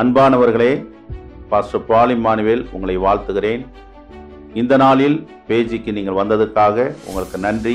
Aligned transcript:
அன்பானவர்களே 0.00 0.72
pastor 1.50 1.84
Paul Emmanuel 1.88 2.62
உங்களை 2.74 2.94
வாழ்த்துகிறேன். 2.98 3.62
இந்த 4.60 4.76
நாளில் 4.82 5.16
பேஜிக்கு 5.48 5.92
நீங்கள் 5.96 6.18
வந்ததுக்காக 6.18 6.76
உங்களுக்கு 7.06 7.38
நன்றி. 7.38 7.74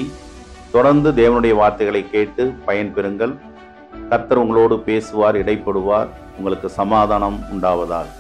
தொடர்ந்து 0.75 1.11
தேவனுடைய 1.11 1.53
வார்த்தைகளை 1.61 2.01
கேட்டு 2.13 2.43
பயன்பெறுங்கள் 2.67 3.33
கர்த்தர் 4.09 4.41
உங்களோடு 4.43 4.77
பேசுவார் 4.79 5.39
இடைப்படுவார். 5.41 6.07
உங்களுக்கு 6.37 6.69
சமாதானம் 6.79 7.39
உண்டாவதால் 7.53 8.11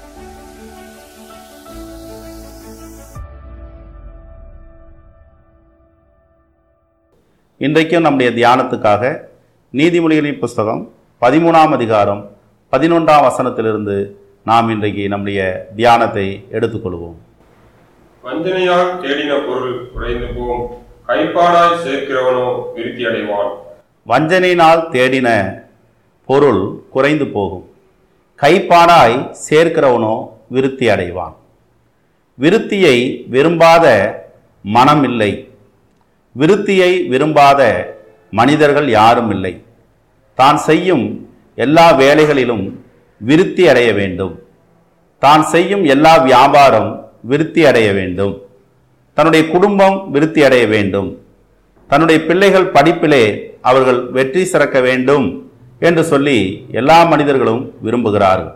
இன்றைக்கும் 7.57 8.07
நம்முடைய 8.07 8.31
தியானத்துக்காக 8.41 9.15
நீதிமொழிகளின் 9.73 10.43
புஸ்தகம் 10.45 10.85
பதிமூணாம் 11.21 11.75
அதிகாரம் 11.79 12.23
பதினொன்றாம் 12.73 13.25
வசனத்திலிருந்து 13.25 13.95
நாம் 14.49 14.69
இன்றைக்கு 14.73 15.03
நம்முடைய 15.11 15.39
தியானத்தை 15.77 16.23
எடுத்துக்கொள்வோம். 16.55 17.17
வஞ்சனையால் 18.23 18.89
தேடின 19.03 19.33
பொருள் 19.47 19.75
குறைந்து 19.95 20.27
போம். 20.35 20.63
கைப்பாடாய் 21.09 21.75
சேர்க்கிறவனோ 21.83 22.47
விருத்தி 22.75 23.03
அடைவான் 23.09 23.51
வஞ்சனையினால் 24.11 24.81
தேடின 24.95 25.29
பொருள் 26.29 26.61
குறைந்து 26.95 27.25
போகும். 27.35 27.65
கைப்பாடாய் 28.39 29.17
சேர்க்கிறவனோ 29.47 30.15
விருத்தி 30.55 30.87
அடைவான் 30.93 31.35
விருத்தியை 32.43 32.97
விரும்பாத 33.35 33.85
மனம் 34.65 35.03
இல்லை. 35.09 35.31
விருத்தியை 36.35 36.91
விரும்பாத 37.13 37.61
மனிதர்கள் 38.39 38.89
யாரும் 38.99 39.31
இல்லை. 39.35 39.53
தான் 40.37 40.59
செய்யும் 40.69 41.05
எல்லா 41.55 41.91
வேலைகளிலும் 41.91 42.81
விருத்தி 43.17 43.67
அடைய 43.67 43.93
வேண்டும். 43.93 44.39
தான் 45.19 45.43
செய்யும் 45.43 45.83
எல்லா 45.83 46.17
வியாபாரம் 46.17 47.11
விருத்தி 47.21 47.65
அடைய 47.65 47.93
வேண்டும். 47.93 48.41
தன்னுடைய 49.13 49.49
குடும்பம் 49.49 50.11
விருத்தி 50.11 50.43
அடைய 50.43 50.65
வேண்டும். 50.67 51.17
தன்னுடைய 51.87 52.25
பிள்ளைகள் 52.25 52.71
படிப்பிலே 52.71 53.51
அவர்கள் 53.61 54.09
வெற்றி 54.11 54.45
சிறக்க 54.45 54.79
வேண்டும் 54.81 55.47
என்று 55.79 56.03
சொல்லி 56.03 56.67
எல்லா 56.71 57.03
மனிதர்களும் 57.03 57.73
விரும்புகிறார்கள். 57.85 58.51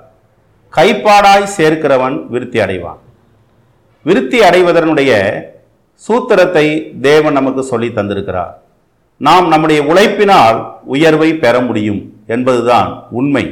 கைப்பாடாய் 0.73 1.53
சேர்க்கிறவன் 1.57 2.27
விருத்தி 2.27 2.59
அடைவான். 2.59 2.99
விருத்தி 4.03 4.39
அடைவதனுடைய 4.39 5.11
சூத்திரத்தை 6.07 6.99
தேவன் 7.01 7.33
நமக்கு 7.33 7.63
சொல்லி 7.63 7.87
தந்திருக்கிறார். 7.87 8.53
நாம் 9.17 9.47
நம்முடைய 9.47 9.81
உழைப்பினால் 9.83 10.59
உயர்வை 10.83 11.33
பெற 11.35 11.61
முடியும். 11.61 12.16
என்பதுதான் 12.27 12.89
உண்மை. 13.19 13.45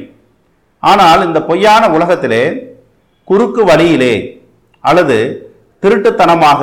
ஆனால் 0.79 1.25
இந்த 1.27 1.39
பொய்யான 1.49 1.83
உலகத்திலே 1.89 2.43
குறுக்கு 3.23 3.61
வழியிலே 3.65 4.15
அல்லது 4.79 5.17
திருட்டுத்தனமாக 5.83 6.61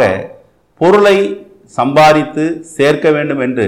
பொருளை 0.81 1.17
சம்பாதித்து 1.79 2.45
சேர்க்க 2.77 3.11
வேண்டும் 3.11 3.41
என்று 3.47 3.67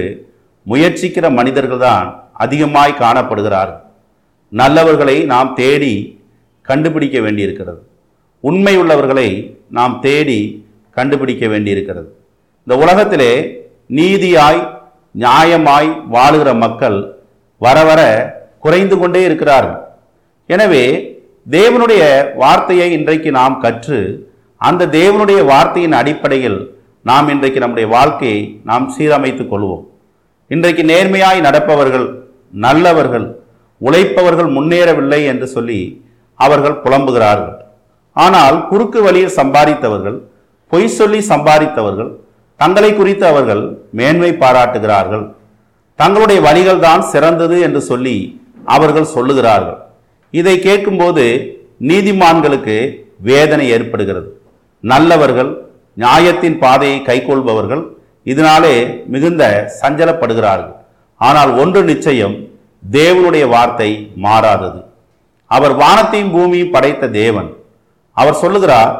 முயற்சிக்கிற 0.67 1.27
மனிதர்கள்தான் 1.39 2.07
அதிகமாய் 2.33 3.01
காணப்படுகிறார்கள் 3.05 3.83
நல்லவர்களை 4.53 5.17
நாம் 5.33 5.55
தேடி 5.55 5.95
கண்டுபிடிக்க 6.63 7.21
வேண்டியிருக்கிறது. 7.21 7.81
உண்மை 8.41 8.75
உள்ளவர்களை 8.77 9.29
நாம் 9.71 9.95
தேடி 10.01 10.41
கண்டுபிடிக்க 10.97 11.45
வேண்டியிருக்கிறது. 11.49 12.09
இந்த 12.67 12.75
உலகத்திலே 12.85 13.33
நீதியாய் 13.99 14.61
நியாயமாய் 15.19 15.91
வாழுகிற 16.13 16.51
மக்கள் 16.65 16.99
வர 17.61 17.79
வர 17.89 18.01
குறைந்து 18.65 18.97
கொண்டே 19.01 19.21
இருக்கிறார்கள். 19.29 19.81
எனவே 20.55 20.85
தேவனுடைய 21.57 22.03
வார்த்தையை 22.43 22.89
இன்றைக்கு 22.99 23.31
நாம் 23.41 23.57
கற்று 23.65 23.99
அந்த 24.61 24.89
தேவனுடைய 24.99 25.41
வார்த்தையின் 25.53 25.97
அடிப்படையில் 26.01 26.59
நாம் 27.11 27.27
இன்றைக்கு 27.35 27.59
நம்முடைய 27.63 27.87
வாழ்க்கையை 27.95 28.39
நாம் 28.71 28.87
சீரமைத்துக் 28.97 29.51
கொள்வோம். 29.53 29.85
இன்றைக்கு 30.51 30.83
நேர்மையாய் 30.93 31.47
நடப்பவர்கள் 31.47 32.07
நல்லவர்கள் 32.65 33.27
உழைப்பவர்கள் 33.81 34.51
முன்னேறவில்லை 34.57 35.21
என்று 35.33 35.47
சொல்லி 35.55 35.81
அவர்கள் 36.41 36.81
புலம்புகிறார்கள். 36.85 37.55
ஆனால் 38.17 38.57
குறுக்கு 38.71 39.01
வழியில் 39.07 39.37
சம்பாதித்தவர்கள் 39.41 40.19
பொய் 40.73 40.95
சொல்லி 40.99 41.21
சம்பாதித்தவர்கள் 41.33 42.11
தங்களை 42.61 42.91
குறித்து 42.99 43.25
அவர்கள் 43.33 43.63
மேன்மை 43.99 44.31
பாராட்டுகிறார்கள். 44.43 45.25
தங்களுடைய 46.01 46.39
வழிகள் 46.47 46.85
தான் 46.87 47.03
சிறந்தது 47.13 47.57
என்று 47.67 47.81
சொல்லி 47.91 48.17
அவர்கள் 48.75 49.13
சொல்லுகிறார்கள். 49.17 49.79
இதை 50.35 50.55
கேட்கும்போது 50.67 51.25
நீதிமான்களுக்கு 51.91 52.77
வேதனை 53.29 53.67
ஏற்படுகிறது. 53.77 54.29
நல்லவர்கள் 54.85 55.51
நியாயத்தின் 56.03 56.57
பாதையை 56.63 56.99
கைக்கொள்பவர்கள் 57.09 57.83
இதனாலே 58.33 58.75
மிகுந்த 59.13 59.43
சஞ்சலப்படுகிறார்கள். 59.81 60.75
ஆனால் 61.21 61.51
ஒன்று 61.63 61.81
நிச்சயம் 61.91 62.35
தேவனுடைய 62.83 63.45
வார்த்தை 63.55 63.91
மாறாதது. 64.25 64.81
அவர் 65.51 65.75
வானத்தையும் 65.83 66.33
பூமியும் 66.37 66.73
படைத்த 66.75 67.11
தேவன். 67.21 67.51
அவர் 68.17 68.41
சொல்லுகிறார் 68.43 68.93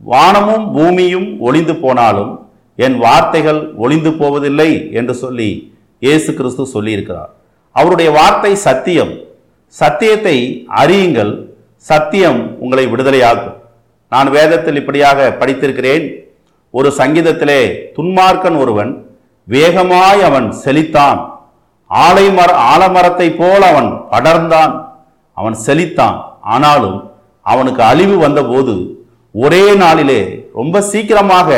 வானமும் 0.00 0.66
பூமியும் 0.74 1.28
ஒளிந்து 1.46 1.74
போனாலும் 1.84 2.32
என் 2.78 2.96
வார்த்தைகள் 3.04 3.60
ஒளிந்து 3.84 4.10
போவதில்லை 4.20 4.70
என்று 4.98 5.14
சொல்லி 5.22 5.50
இயேசு 5.98 6.34
கிறிஸ்து 6.34 6.64
சொல்லியிருக்கிறார். 6.74 7.30
அவருடைய 7.72 8.10
வார்த்தை 8.10 8.54
சத்தியம். 8.54 9.12
சத்தியத்தை 9.68 10.66
அறியுங்கள். 10.82 11.32
சத்தியம் 11.76 12.58
உங்களை 12.58 12.86
விடுதலையாக்கும். 12.86 13.56
நான் 14.08 14.30
வேதத்தில் 14.30 14.74
இப்படியாக 14.74 15.36
படித்திருக்கிறேன். 15.40 16.04
ஒரு 16.70 16.88
சங்கீதத்திலே 16.98 17.60
துன்மார்க்கன் 17.96 18.58
ஒருவன் 18.58 18.92
வேகமாய் 19.44 20.22
அவன் 20.22 20.48
செழித்தான். 20.64 21.20
ஆலைமர 21.90 22.50
ஆலமரத்தை 22.72 23.28
போல் 23.36 23.62
அவன் 23.62 23.90
படர்ந்தான் 24.10 24.72
அவன் 25.32 25.56
செழித்தான். 25.66 26.16
ஆனாலும் 26.40 26.98
அவனுக்கு 27.42 27.82
அழிவு 27.82 28.18
வந்தபோது 28.18 28.74
ஒரே 29.30 29.74
நாளிலே 29.74 30.48
ரொம்ப 30.54 30.80
சீக்கிரமாக 30.80 31.50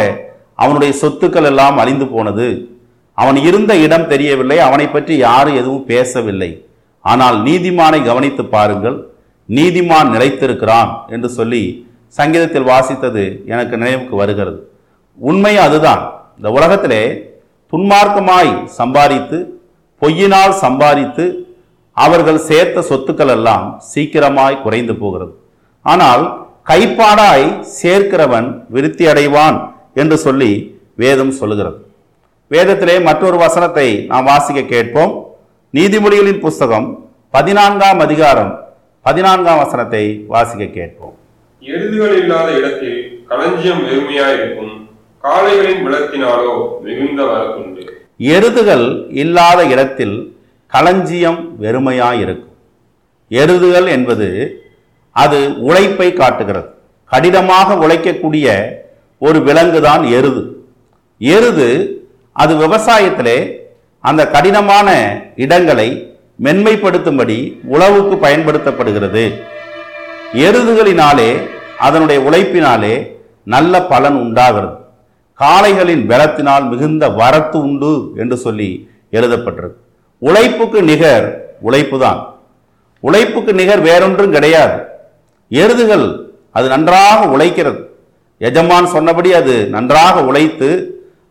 அவனுடைய 0.55 0.95
சொத்துக்கள் 1.01 1.45
எல்லாம் 1.45 1.79
அழிந்து 1.79 2.07
போனது. 2.07 2.78
அவன் 3.21 3.39
இருந்த 3.49 3.73
இடம் 3.85 4.09
தெரியவில்லை 4.13 4.59
அவனை 4.69 4.87
பற்றி 4.95 5.15
யாரும் 5.27 5.59
எதுவும் 5.61 5.87
பேசவில்லை. 5.93 6.51
ஆனால் 7.05 7.37
நீதிமானை 7.49 8.01
கவனித்து 8.09 8.43
பாருங்கள் 8.55 8.97
நீதிமான் 9.49 10.09
நிலைத்திருக்கிறான் 10.15 10.91
என்று 11.15 11.29
சொல்லி 11.39 11.63
சங்கீதத்தில் 12.19 12.69
வாசித்தது 12.73 13.25
எனக்கு 13.53 13.75
நினைவுக்கு 13.83 14.15
வருகிறது. 14.21 14.59
உண்மை 15.19 15.55
அதுதான். 15.67 16.03
இந்த 16.39 16.49
உலகத்திலே 16.59 17.03
துன்மார்க்கமாய் 17.73 18.53
சம்பாதித்து 18.81 19.39
பொய்யினால் 20.03 20.55
சம்பாதித்து 20.65 21.25
அவர்கள் 21.97 22.41
சேர்த்த 22.49 22.85
சொத்துக்கள் 22.91 23.33
எல்லாம் 23.37 23.67
சீக்கிரமாய் 23.93 24.63
குறைந்து 24.65 24.95
போகிறது. 25.03 25.33
ஆனால் 25.85 26.23
கைப்பாடாய் 26.71 27.47
சேர்க்கிறவன் 27.81 28.49
விருத்தி 28.75 29.05
அடைவான் 29.13 29.59
என்று 30.03 30.17
சொல்லி 30.27 30.51
வேதம் 31.03 31.37
சொல்லுகிறது. 31.41 31.79
வேதத்திலே 32.53 32.95
மற்றொரு 33.07 33.37
வசனத்தை 33.37 33.87
நாம் 34.11 34.29
வாசிக்க 34.31 34.61
கேட்போம். 34.75 35.13
நீதிமொழிகளின் 35.75 36.39
புஸ்தகம் 36.45 36.87
பதினான்காம் 37.31 38.01
அதிகாரம் 38.05 38.53
பதினான்காம் 39.07 39.61
வசனத்தை 39.63 40.05
வாசிக்க 40.27 40.65
கேட்போம். 40.77 41.15
எருதுகள் 41.63 42.15
இல்லாத 42.21 42.49
இடத்தில் 42.59 42.99
களஞ்சியம் 43.31 43.83
வெறுமையாயிருக்கும். 43.89 44.73
காளைகளின் 45.25 45.83
விளக்கினாலோ 45.87 46.55
மிகுந்த 46.87 47.21
வரத்துண்டு 47.33 47.85
எருதுகள் 48.35 48.87
இல்லாத 49.23 49.61
இடத்தில் 49.75 50.17
களஞ்சியம் 50.73 51.41
வெறுமையாயிருக்கும். 51.63 52.57
எருதுகள் 53.31 53.87
என்பது 53.97 54.29
அது 55.17 55.39
உழைப்பை 55.69 56.09
காட்டுகிறது. 56.13 56.69
கடினமாக 57.11 57.77
உழைக்கக்கூடிய 57.85 58.49
ஒரு 59.19 59.39
விலங்கு 59.43 59.81
தான் 59.81 60.03
எருது. 60.17 60.43
எருது 61.21 61.69
அது 62.41 62.53
விவசாயத்திலே 62.65 63.39
அந்த 64.05 64.23
கடினமான 64.35 64.89
இடங்களை 65.45 65.89
மென்மைப்படுத்தும்படி 66.45 67.39
உழவுக்கு 67.75 68.15
பயன்படுத்தப்படுகிறது. 68.25 69.25
எருதுகளினாலே 70.47 71.31
அதனுடைய 71.87 72.19
உழைப்பினாலே 72.29 72.95
நல்ல 73.55 73.75
பலன் 73.93 74.19
உண்டாகிறது. 74.25 74.77
காளைகளின் 75.41 76.05
பலத்தினால் 76.11 76.65
மிகுந்த 76.73 77.05
வரத்து 77.21 77.59
உண்டு 77.67 77.93
என்று 78.23 78.37
சொல்லி 78.45 78.71
எழுதப்பட்டிருக்கு. 79.19 79.79
உழைப்புக்கு 80.29 80.81
நிகர் 80.91 81.27
உழைப்பு 81.67 81.97
தான் 82.05 82.21
உழைப்புக்கு 83.09 83.53
நிகர் 83.61 83.83
வேறொன்றும் 83.89 84.35
கிடையாது. 84.37 84.77
எருதுகள் 85.51 86.07
அது 86.57 86.67
நன்றாக 86.75 87.19
உழைக்கிறது. 87.35 87.81
எஜமான் 88.49 88.89
சொன்னபடி 88.95 89.31
அது 89.41 89.55
நன்றாக 89.77 90.25
உழைத்து 90.31 90.69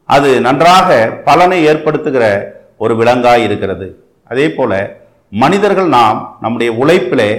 அது 0.08 0.42
நன்றாக 0.42 1.08
பலனை 1.26 1.68
ஏற்படுத்துகிற 1.68 2.44
ஒரு 2.78 2.96
விலங்காய் 2.96 3.44
இருக்கிறது. 3.44 4.04
அதே 4.24 4.50
போல 4.50 5.00
மனிதர்கள் 5.30 5.88
நாம் 5.88 6.38
நம்முடைய 6.42 6.72
உழைப்பிலே 6.74 7.30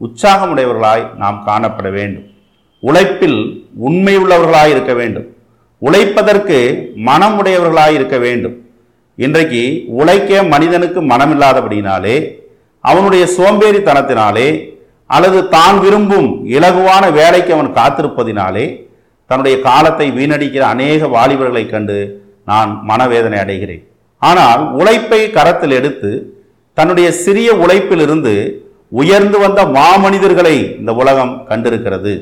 உற்சாகமுடையவர்களாய் 0.00 1.16
நாம் 1.16 1.44
காணப்பட 1.46 1.90
வேண்டும். 1.92 2.26
உழைப்பில் 2.80 3.66
உண்மையுள்ளவர்களாய் 3.88 4.70
இருக்க 4.70 4.92
வேண்டும். 4.94 5.36
உழைப்பதற்கு 5.78 6.58
மனமுடையவர்களாய் 6.96 7.94
இருக்க 7.94 8.18
வேண்டும். 8.18 8.56
இன்றைக்கு 9.16 9.84
உழைக்க 9.86 10.42
மனிதனுக்கு 10.42 11.02
மனமில்லாதபடினாலே 11.02 12.16
அவனுடைய 12.80 13.28
சோம்பேறித்தனத்தினாலே 13.36 14.48
அல்லது 15.06 15.48
தான் 15.48 15.80
விரும்பும் 15.80 16.46
இலகுவான 16.46 17.12
வேலைக்கு 17.12 17.52
அவன் 17.52 17.70
காத்திருப்பதினாலே 17.72 18.83
தன்னுடைய 19.30 19.56
காலத்தை 19.68 20.06
வீணடிக்கிற 20.18 20.64
அநேக 20.74 21.08
வாலிபர்களை 21.16 21.64
கண்டு 21.66 21.98
நான் 22.50 22.70
மனவேதனை 22.90 23.38
அடைகிறேன். 23.42 23.84
ஆனால் 24.22 24.62
உழைப்பை 24.80 25.20
கரத்தில் 25.36 25.74
எடுத்து 25.78 26.10
தன்னுடைய 26.78 27.08
சிறிய 27.24 27.48
உழைப்பிலிருந்து 27.64 28.34
உயர்ந்து 29.00 29.38
வந்த 29.44 29.60
மாமனிதர்களை 29.76 30.56
இந்த 30.80 30.92
உலகம் 31.02 31.32
கண்டிருக்கிறது. 31.50 32.12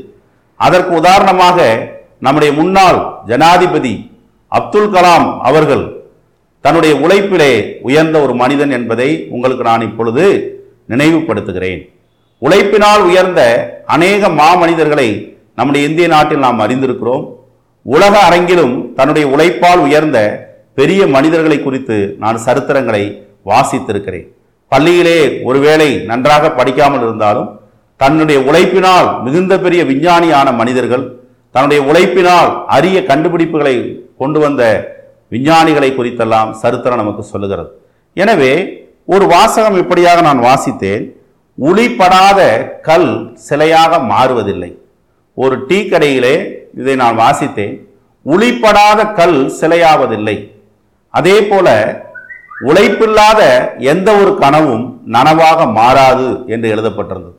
அதற்கு 0.60 0.92
உதாரணமாக 1.00 1.58
நம்முடைய 2.26 2.50
முன்னாள் 2.60 2.98
ஜனாதிபதி 3.30 3.94
அப்துல் 4.52 4.92
கலாம் 4.94 5.26
அவர்கள் 5.48 5.84
தன்னுடைய 6.64 6.94
உழைப்பிலே 7.04 7.52
உயர்ந்த 7.88 8.16
ஒரு 8.24 8.34
மனிதன் 8.42 8.72
என்பதை 8.78 9.08
உங்களுக்கு 9.34 9.64
நான் 9.70 9.86
இப்பொழுது 9.88 10.24
நினைவுபடுத்துகிறேன். 10.92 11.82
உழைப்பினால் 12.42 13.02
உயர்ந்த 13.08 13.40
அநேக 13.94 14.28
மாமனிதர்களை 14.40 15.08
நம்முடைய 15.58 15.88
இந்திய 15.88 16.06
நாட்டில் 16.14 16.44
நாம் 16.46 16.62
அறிந்திருக்கிறோம். 16.64 17.24
உலக 17.82 18.14
அரங்கிலும் 18.28 18.74
தன்னுடைய 18.98 19.24
உழைப்பால் 19.34 19.80
உயர்ந்த 19.86 20.18
பெரிய 20.78 21.00
மனிதர்களை 21.14 21.58
குறித்து 21.62 21.96
நான் 22.22 22.38
சரித்திரங்களை 22.46 23.02
வாசித்திருக்கிறேன். 23.50 24.26
பள்ளியிலே 24.72 25.18
ஒருவேளை 25.48 25.88
நன்றாக 26.10 26.50
படிக்காமல் 26.58 27.04
இருந்தாலும் 27.06 27.48
தன்னுடைய 28.00 28.38
உழைப்பினால் 28.48 29.08
மிகுந்த 29.24 29.54
பெரிய 29.64 29.82
விஞ்ஞானியான 29.90 30.48
மனிதர்கள் 30.60 31.04
தன்னுடைய 31.54 31.80
உழைப்பினால் 31.90 32.50
அரிய 32.76 32.98
கண்டுபிடிப்புகளை 33.10 33.74
கொண்டு 34.20 34.38
வந்த 34.44 34.62
விஞ்ஞானிகளை 35.34 35.90
குறித்தெல்லாம் 35.96 36.50
சரித்திரம் 36.62 37.00
நமக்கு 37.02 37.22
சொல்லுகிறது. 37.32 37.70
எனவே 38.22 38.52
ஒரு 39.14 39.24
வாசகம் 39.26 39.76
இப்படியாக 39.82 40.20
நான் 40.28 40.40
வாசித்தேன். 40.48 41.04
உளிப்படாத 41.58 42.40
கல் 42.88 43.10
சிலையாக 43.48 44.00
மாறுவதில்லை. 44.12 44.70
ஒரு 45.34 45.66
டீ 45.66 45.80
கடையிலே 45.80 46.52
இதை 46.76 46.96
நான் 46.96 47.18
வாசித்தேன். 47.18 47.80
உளிப்படாத 48.26 49.12
கல் 49.12 49.52
சிலையாவதில்லை. 49.60 50.52
அதே 51.08 51.42
போல 51.42 51.68
உழைப்பில்லாத 52.64 53.40
எந்த 53.78 54.12
ஒரு 54.12 54.38
கனவும் 54.38 55.00
நனவாக 55.06 55.72
மாறாது 55.72 56.44
என்று 56.46 56.74
எழுதப்பட்டிருந்தது. 56.74 57.36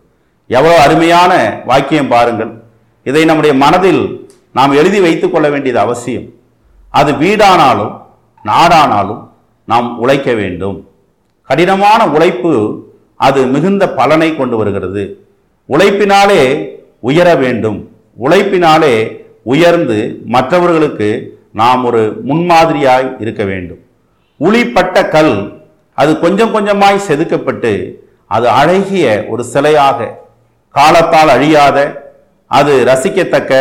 எவ்வளோ 0.48 0.82
அருமையான 0.82 1.62
வாக்கியம் 1.66 2.08
பாருங்கள். 2.08 2.64
இதை 3.04 3.26
நம்முடைய 3.26 3.56
மனதில் 3.56 4.32
நாம் 4.52 4.72
எழுதி 4.72 5.00
வைத்துக் 5.00 5.34
கொள்ள 5.34 5.50
வேண்டியது 5.50 5.80
அவசியம். 5.80 6.26
அது 6.90 7.12
வீடானாலும் 7.12 7.94
நாடானாலும் 8.46 9.28
நாம் 9.66 10.00
உழைக்க 10.00 10.34
வேண்டும். 10.34 10.88
கடினமான 11.42 12.08
உழைப்பு 12.08 12.52
அது 13.16 13.46
மிகுந்த 13.46 13.90
பலனை 13.90 14.36
கொண்டு 14.36 14.58
வருகிறது. 14.58 15.26
உழைப்பினாலே 15.70 16.42
உயர 17.08 17.30
வேண்டும். 17.44 17.80
உழைப்பினாலே 18.26 18.96
உயர்ந்து 19.54 19.98
மற்றவர்களுக்கு 20.36 21.10
நாம் 21.62 21.82
ஒரு 21.90 22.02
முன்மாதிரியாய் 22.30 23.08
இருக்க 23.24 23.44
வேண்டும். 23.52 23.82
உளிப்பட்ட 24.40 24.98
கல் 25.16 25.36
அது 26.02 26.12
கொஞ்சம் 26.24 26.54
கொஞ்சமாய் 26.56 27.06
செதுக்கப்பட்டு 27.08 27.72
அது 28.36 28.48
அழகிய 28.60 29.08
ஒரு 29.32 29.44
சிலையாக 29.54 30.10
காலத்தால் 30.76 31.32
அழியாத 31.36 31.78
அது 32.52 32.74
ரசிக்கத்தக்க 32.90 33.52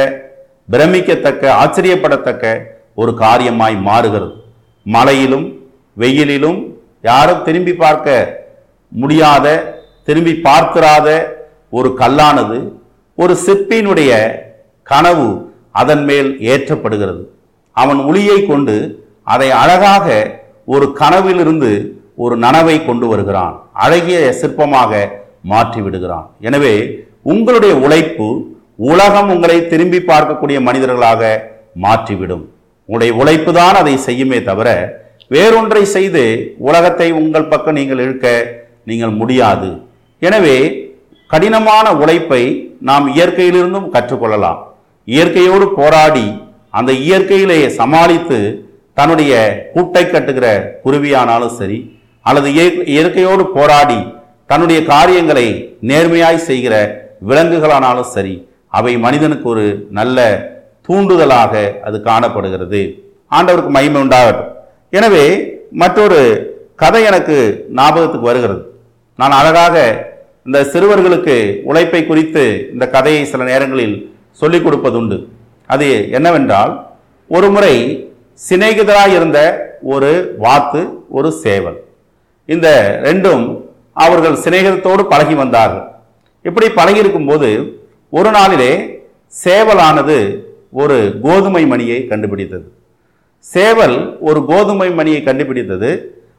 பிரமிக்கத்தக்க 0.72 1.44
ஆச்சரியப்படத்தக்க 1.62 2.44
ஒரு 3.00 3.12
காரியமாய் 3.24 3.76
மாறுகிறது. 3.88 4.32
மழையிலும் 4.86 5.46
வெயிலிலும் 6.02 6.60
யாரும் 7.08 7.44
திரும்பி 7.46 7.74
பார்க்க 7.82 8.08
முடியாத 9.02 9.46
திரும்பி 10.06 10.34
பார்த்திராத 10.46 11.08
ஒரு 11.78 11.90
கல்லானது 12.00 12.58
ஒரு 13.18 13.34
சிற்பியினுடைய 13.44 14.12
கனவு 14.90 15.28
அதன் 15.80 16.04
மேல் 16.08 16.28
ஏற்றப்படுகிறது. 16.52 17.22
அவன் 17.76 18.00
ஒளியை 18.08 18.38
கொண்டு 18.50 18.76
அதை 19.34 19.48
அழகாக 19.62 20.06
ஒரு 20.74 20.86
கனவிலிருந்து 21.00 21.70
ஒரு 22.24 22.34
நனவை 22.44 22.76
கொண்டு 22.88 23.06
வருகிறான். 23.10 23.54
அழகிய 23.84 24.18
சிற்பமாக 24.40 25.02
மாற்றி 25.52 25.80
விடுகிறான். 25.84 26.26
எனவே 26.48 26.74
உங்களுடைய 27.32 27.74
உழைப்பு 27.84 28.26
உலகம் 28.90 29.30
உங்களை 29.34 29.58
திரும்பி 29.72 30.00
பார்க்கக்கூடிய 30.10 30.58
மனிதர்களாக 30.68 31.22
மாற்றிவிடும். 31.84 32.44
உங்களுடைய 32.88 33.12
உழைப்பு 33.20 33.50
தான் 33.60 33.78
அதை 33.82 33.94
செய்யுமே 34.06 34.38
தவிர 34.50 34.68
வேறொன்றை 35.34 35.82
செய்து 35.96 36.22
உலகத்தை 36.68 37.08
உங்கள் 37.20 37.50
பக்கம் 37.52 37.78
நீங்கள் 37.78 38.02
இழுக்க 38.04 38.26
நீங்கள் 38.90 39.14
முடியாது. 39.20 39.70
எனவே 40.22 40.56
கடினமான 41.30 41.86
உழைப்பை 42.02 42.42
நாம் 42.88 43.06
இயற்கையிலிருந்தும் 43.16 43.88
கற்றுக்கொள்ளலாம். 43.94 44.60
இயற்கையோடு 45.08 45.66
போராடி 45.78 46.26
அந்த 46.78 46.90
இயற்கையிலேயே 47.06 47.68
சமாளித்து 47.80 48.38
தன்னுடைய 48.98 49.32
கூட்டை 49.74 50.02
கட்டுகிற 50.06 50.46
குருவியானாலும் 50.84 51.56
சரி 51.60 51.78
அல்லது 52.28 52.48
இயற்கையோடு 52.94 53.44
போராடி 53.56 54.00
தன்னுடைய 54.50 54.80
காரியங்களை 54.92 55.46
நேர்மையாய் 55.90 56.46
செய்கிற 56.48 56.74
விலங்குகளானாலும் 57.28 58.10
சரி 58.16 58.34
அவை 58.78 58.92
மனிதனுக்கு 59.04 59.46
ஒரு 59.54 59.64
நல்ல 59.98 60.18
தூண்டுதலாக 60.86 61.52
அது 61.86 61.96
காணப்படுகிறது. 62.08 62.80
ஆண்டவருக்கு 63.36 63.72
மகிமை 63.76 63.98
உண்டாகட்டும். 64.04 64.50
எனவே 64.98 65.24
மற்றொரு 65.82 66.20
கதை 66.82 67.02
எனக்கு 67.10 67.36
ஞாபகத்துக்கு 67.78 68.30
வருகிறது. 68.30 68.62
நான் 69.18 69.38
அழகாக 69.40 69.76
இந்த 70.46 70.60
சிறுவர்களுக்கு 70.72 71.34
உழைப்பை 71.70 72.06
குறித்து 72.06 72.68
இந்த 72.72 72.84
கதையை 72.94 73.24
சில 73.24 73.44
நேரங்களில் 73.44 73.94
சொல்லிக் 74.40 74.64
கொடுப்பதுண்டு. 74.66 75.18
அது 75.66 75.88
என்னவென்றால் 76.10 76.72
ஒரு 77.28 77.50
முறை 77.50 77.74
சிநேகிதராக 78.48 79.10
இருந்த 79.18 79.40
ஒரு 79.82 80.34
வாத்து 80.38 80.80
ஒரு 81.08 81.32
சேவல். 81.32 81.78
இந்த 82.44 82.68
ரெண்டும் 83.02 83.44
அவர்கள் 84.04 84.36
சிநேகிதத்தோடு 84.44 85.02
பழகி 85.12 85.34
வந்தார்கள். 85.34 85.84
இப்படி 86.42 86.68
பழகி 86.78 86.98
இருக்கும்போது 86.98 87.50
ஒரு 88.10 88.30
நாளிலே 88.30 88.72
சேவலானது 89.44 90.16
ஒரு 90.70 90.96
கோதுமை 91.22 91.66
மணியை 91.66 92.06
கண்டுபிடித்தது. 92.06 92.66
சேவல் 93.38 93.96
ஒரு 94.20 94.40
கோதுமை 94.50 94.90
மணியை 94.90 95.22
கண்டுபிடித்தது. 95.22 95.90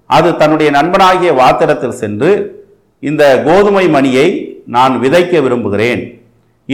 அது 0.06 0.30
தன்னுடைய 0.42 0.70
நண்பனாகிய 0.78 1.32
வாத்திடத்தில் 1.42 2.00
சென்று 2.02 2.32
இந்த 3.10 3.24
கோதுமை 3.48 3.86
மணியை 3.96 4.28
நான் 4.76 4.94
விதைக்க 5.04 5.34
விரும்புகிறேன். 5.46 6.02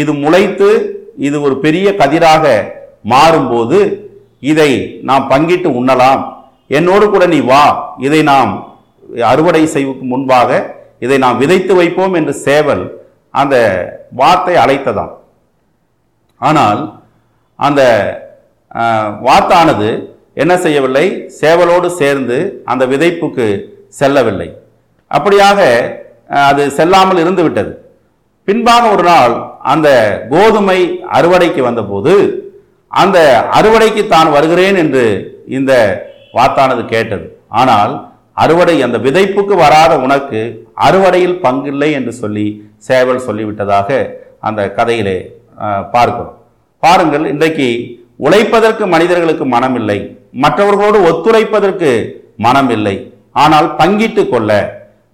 இது 0.02 0.12
முளைத்து 0.24 0.70
இது 1.28 1.38
ஒரு 1.46 1.56
பெரிய 1.66 1.88
கதிராக 2.02 2.46
மாறும்போது 3.12 3.80
இதை 4.52 4.72
நாம் 5.10 5.30
பங்கிட்டு 5.32 5.70
உண்ணலாம். 5.80 6.22
என்னோடு 6.78 7.06
கூட 7.14 7.24
நீ 7.34 7.40
வா. 7.52 7.64
இதை 8.08 8.22
நாம் 8.34 8.52
அறுவடை 9.32 9.64
செய்வதற்கு 9.74 10.06
முன்பாக 10.14 10.60
இதை 11.06 11.18
நாம் 11.24 11.40
விதைத்து 11.42 11.74
வைப்போம் 11.80 12.16
என்று 12.20 12.34
சேவல் 12.46 12.84
அந்த 13.42 13.56
வாத்தை 14.22 14.56
அழைத்ததாம். 14.64 15.14
ஆனால் 16.42 16.82
அந்த 17.68 17.82
வாத்தானது 19.28 19.90
என்ன 20.42 20.54
செய்யவில்லை? 20.66 21.06
சேவலோடு 21.42 21.88
சேர்ந்து 22.02 22.38
அந்த 22.72 22.84
விதைப்புக்கு 22.92 23.48
செல்லவில்லை. 24.00 24.50
அப்படியாக 25.12 25.60
அது 26.30 26.64
செல்லாமல் 26.78 27.22
இருந்து 27.24 27.42
விட்டது 27.46 27.72
பின்பாக 28.48 28.84
ஒரு 28.96 29.04
நாள் 29.04 29.34
அந்த 29.74 29.88
கோதுமை 30.32 30.80
அறுவடைக்கு 31.18 31.62
வந்தபோது 31.68 32.14
அந்த 32.92 33.18
அறுவடைக்கு 33.58 34.04
தான் 34.08 34.30
வருகிறேன் 34.36 34.78
என்று 34.84 35.04
இந்த 35.58 35.74
வாத்தானது 36.38 36.82
கேட்டது. 36.94 37.26
ஆனால் 37.60 37.92
அறுவடை 38.44 38.76
அந்த 38.86 38.98
விதைப்புக்கு 39.06 39.54
வராத 39.62 39.94
உனக்கு 40.06 40.40
அறுவடையில் 40.88 41.38
பங்கில்லை 41.46 41.90
என்று 42.00 42.14
சொல்லி 42.22 42.48
சேவல் 42.88 43.26
சொல்லிவிட்டதாக 43.28 43.90
அந்த 44.48 44.62
கதையிலே 44.78 45.18
பார்க்கிறோம். 45.94 46.34
பாருங்கள் 46.84 47.26
இன்றைக்கு 47.34 47.68
உழைப்பதற்கு 48.26 48.84
மனிதர்களுக்கு 48.94 49.46
மனம் 49.56 49.76
இல்லை 49.80 50.00
மற்றவர்களோடு 50.44 51.00
ஒத்துழைப்பதற்கு 51.10 51.92
மனம் 52.46 52.70
இல்லை 52.78 52.96
ஆனால் 53.44 53.68
பங்கிட்டு 53.80 54.24
கொள்ள 54.28 54.52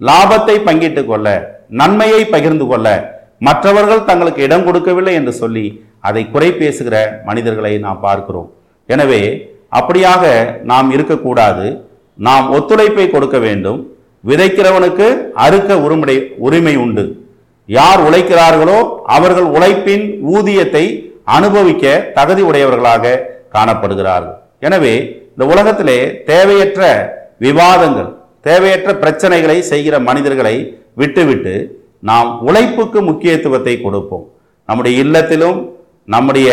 லாபத்தை 0.01 0.55
பங்கிட்டு 0.67 1.01
கொள்ள 1.09 1.27
நன்மையை 1.79 2.21
பகிர்ந்து 2.35 2.65
கொள்ள 2.71 2.87
மற்றவர்கள் 3.47 4.07
தங்களுக்கு 4.09 4.41
இடம் 4.47 4.65
கொடுக்கவில்லை 4.67 5.13
என்று 5.19 5.33
சொல்லி 5.41 5.65
அதை 6.07 6.23
குறை 6.33 6.49
பேசுகிற 6.61 6.95
மனிதர்களை 7.27 7.73
நாம் 7.85 8.03
பார்க்கிறோம். 8.05 8.49
எனவே 8.89 9.21
அப்படியாக 9.79 10.23
நாம் 10.71 10.89
இருக்கக்கூடாது. 10.95 11.65
நாம் 12.27 12.45
ஒத்துழைப்பை 12.57 13.05
கொடுக்க 13.13 13.37
வேண்டும். 13.45 13.79
விதைக்கிறவனுக்கு 14.29 15.07
அறுக்க 15.45 15.71
உரிமை 15.85 16.15
உரிமை 16.47 16.75
உண்டு. 16.83 17.05
யார் 17.69 18.01
உழைக்கிறார்களோ 18.07 18.77
அவர்கள் 19.15 19.47
உழைப்பின் 19.55 20.05
ஊதியத்தை 20.35 20.85
அனுபவிக்க 21.37 21.85
தகுதி 22.17 22.43
உடையவர்களாக 22.49 23.19
காணப்படுகிறார்கள். 23.55 24.37
எனவே 24.67 24.93
இந்த 25.33 25.45
உலகத்திலே 25.53 25.97
தேவையற்ற 26.31 26.81
விவாதங்கள் 27.45 28.11
தேவையற்ற 28.45 28.91
பிரச்சனைகளை 29.03 29.57
செய்கிற 29.71 29.95
மனிதர்களை 30.07 30.55
விட்டுவிட்டு 31.01 31.53
நாம் 32.09 32.29
உழைப்புக்கு 32.47 32.99
முக்கியத்துவத்தை 33.09 33.75
கொடுப்போம். 33.81 34.25
நம்முடைய 34.69 34.95
இல்லத்திலும் 35.03 35.59
நம்முடைய 36.13 36.49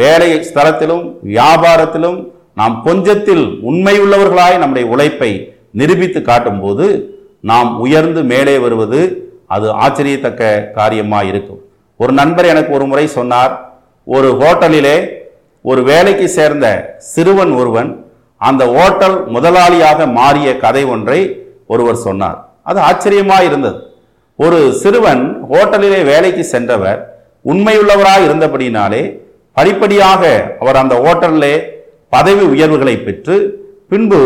வேலை 0.00 0.28
ஸ்தலத்திலும் 0.48 1.04
வியாபாரத்திலும் 1.32 2.18
நாம் 2.60 2.76
கொஞ்சத்தில் 2.86 3.44
உண்மையுள்ளவர்களாய் 3.70 4.60
நம்முடைய 4.62 4.86
உழைப்பை 4.94 5.30
நிரூபித்து 5.80 6.20
காட்டும்போது 6.22 6.86
நாம் 7.50 7.70
உயர்ந்து 7.84 8.20
மேலே 8.32 8.54
வருவது 8.64 9.00
அது 9.54 9.66
ஆச்சரியத்தக்க 9.84 10.70
காரியமாக 10.78 11.28
இருக்கும். 11.30 11.60
ஒரு 12.00 12.12
நண்பர் 12.20 12.50
எனக்கு 12.52 12.70
ஒரு 12.78 12.86
முறை 12.90 13.06
சொன்னார் 13.18 13.52
ஒரு 14.06 14.28
ஹோட்டலிலே 14.40 14.96
ஒரு 15.64 15.80
வேலைக்கு 15.90 16.26
சேர்ந்த 16.38 16.66
சிறுவன் 17.12 17.52
ஒருவன் 17.60 17.90
அந்த 18.48 18.62
ஹோட்டல் 18.76 19.16
முதலாளியாக 19.34 20.06
மாறிய 20.18 20.48
கதை 20.64 20.82
ஒன்றை 20.94 21.20
ஒருவர் 21.72 22.04
சொன்னார். 22.06 22.38
அது 22.68 22.78
ஆச்சரியமாக 22.88 23.46
இருந்தது. 23.48 23.78
ஒரு 24.44 24.58
சிறுவன் 24.82 25.22
ஹோட்டலிலே 25.52 26.00
வேலைக்கு 26.10 26.44
சென்றவர் 26.54 27.00
உண்மையுள்ளவராக 27.50 28.20
இருந்தபடினாலே 28.28 29.02
படிப்படியாக 29.56 30.22
அவர் 30.62 30.80
அந்த 30.82 30.94
ஹோட்டலிலே 31.04 31.54
பதவி 32.14 32.44
உயர்வுகளை 32.54 32.94
பெற்று 33.06 33.36
பின்பு 33.90 34.20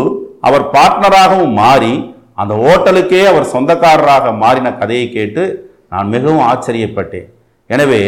அவர் 0.49 0.65
பார்ட்னராகவும் 0.75 1.55
மாறி 1.63 1.95
அந்த 2.43 2.55
ஹோட்டலுக்கே 2.65 3.23
அவர் 3.31 3.51
சொந்தக்காரராக 3.55 4.33
மாறின 4.43 4.69
கதையை 4.81 5.07
கேட்டு 5.17 5.45
நான் 5.93 6.13
மிகவும் 6.15 6.47
ஆச்சரியப்பட்டேன். 6.51 7.29
எனவே 7.71 8.03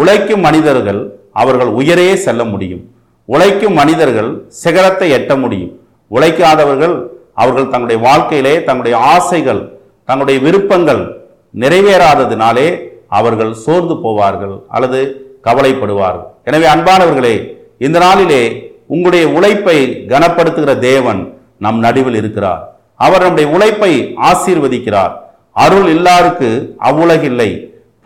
உழைக்கும் 0.00 0.44
மனிதர்கள் 0.46 1.00
அவர்கள் 1.42 1.70
உயரே 1.80 2.08
செல்ல 2.26 2.42
முடியும். 2.52 2.84
உழைக்கும் 3.32 3.76
மனிதர்கள் 3.80 4.30
சிகரத்தை 4.62 5.08
எட்ட 5.16 5.32
முடியும். 5.42 5.72
உழைக்காதவர்கள் 6.10 6.94
அவர்கள் 7.42 7.70
தங்களுடைய 7.72 7.98
வாழ்க்கையிலே 8.08 8.54
தங்களுடைய 8.68 8.96
ஆசைகள் 9.14 9.60
தங்களுடைய 10.08 10.38
விருப்பங்கள் 10.46 11.02
நிறைவேறாததினாலே 11.62 12.68
அவர்கள் 13.18 13.52
சோர்ந்து 13.64 13.94
போவார்கள் 14.04 14.54
அல்லது 14.76 15.00
கவலைப்படுவார்கள். 15.46 16.26
எனவே 16.48 16.66
அன்பானவர்களே 16.74 17.36
இந்த 17.86 17.98
நாளிலே 18.06 18.42
உங்களுடைய 18.94 19.24
உழைப்பை 19.36 19.78
கனப்படுத்துகிற 20.12 20.72
தேவன் 20.88 21.20
நம் 21.64 21.80
நடுவில் 21.86 22.18
இருக்கிறார். 22.20 22.62
அவர் 23.06 23.24
நம்முடைய 23.24 23.48
உழைப்பை 23.56 23.92
ஆசீர்வதிக்கிறார். 24.30 25.12
அருள் 25.64 25.88
இல்லாருக்கு 25.96 26.48
அவ்வுலகில்லை 26.88 27.50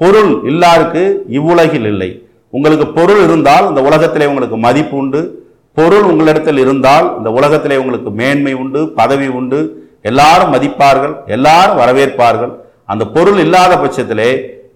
பொருள் 0.00 0.32
இல்லாருக்கு 0.50 1.02
இவ்வுலகில் 1.38 1.88
இல்லை. 1.92 2.10
உங்களுக்கு 2.56 2.86
பொருள் 2.96 3.22
இருந்தால் 3.26 3.68
இந்த 3.68 3.80
உலகத்திலே 3.88 4.26
உங்களுக்கு 4.30 4.56
மதிப்பு 4.66 4.96
உண்டு. 5.02 5.20
பொருள் 5.78 6.06
உங்களிடத்தில் 6.12 6.60
இருந்தால் 6.64 7.06
இந்த 7.18 7.30
உலகத்திலே 7.38 7.76
உங்களுக்கு 7.82 8.10
மேன்மை 8.20 8.52
உண்டு 8.62 8.80
பதவி 8.98 9.28
உண்டு. 9.38 9.60
எல்லாரும் 10.10 10.52
மதிப்பார்கள் 10.54 11.14
எல்லாரும் 11.36 11.78
வரவேற்பார்கள். 11.82 12.52
அந்த 12.92 13.04
பொருள் 13.14 13.38
இல்லாத 13.44 13.72
பட்சத்திலே 13.82 14.30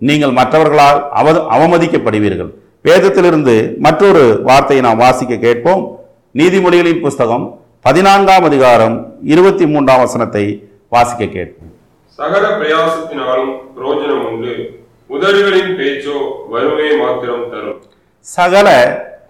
நீங்கள் 0.09 0.37
மற்றவர்களால் 0.39 0.99
அவ 1.21 1.33
அவமதிக்கப்படுவீர்கள். 1.57 2.51
வேதத்திலிருந்து 2.89 3.55
மற்றொரு 3.87 4.25
வார்த்தையை 4.49 4.81
நாம் 4.87 5.03
வாசிக்க 5.05 5.37
கேட்போம். 5.47 5.83
நீதிமொழிகளின் 6.41 7.05
புஸ்தகம் 7.05 7.45
பதினான்காம் 7.87 8.47
அதிகாரம் 8.51 8.97
இருபத்தி 9.35 9.67
மூன்றாம் 9.73 10.03
வசனத்தை 10.05 10.45
வாசிக்க 10.95 11.23
கேட்போம். 11.37 11.71
சகல 12.19 12.45
பிரயாசத்தினாலும் 12.59 13.53
பிரோஜனம் 13.77 14.25
உண்டு. 14.31 14.55
உதடுகளின் 15.09 15.77
பேச்சோ 15.79 16.49
வறுமையை 16.49 16.97
மாத்திரம் 16.97 17.51
தரும். 17.51 17.83
சகல 18.21 18.69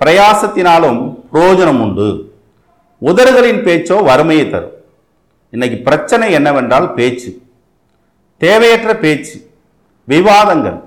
பிரயாசத்தினாலும் 0.04 1.14
பிரயோஜனம் 1.32 1.80
உண்டு. 1.80 2.32
உதடுகளின் 3.04 3.62
பேச்சோ 3.64 4.02
வறுமையை 4.04 4.50
தரும். 4.50 4.70
இன்னைக்கு 5.50 5.78
பிரச்சனை 5.78 6.32
என்னவென்றால் 6.32 6.94
பேச்சு. 6.94 7.38
தேவையற்ற 8.38 8.96
பேச்சு 8.96 9.50
விவாதங்கள் 10.04 10.80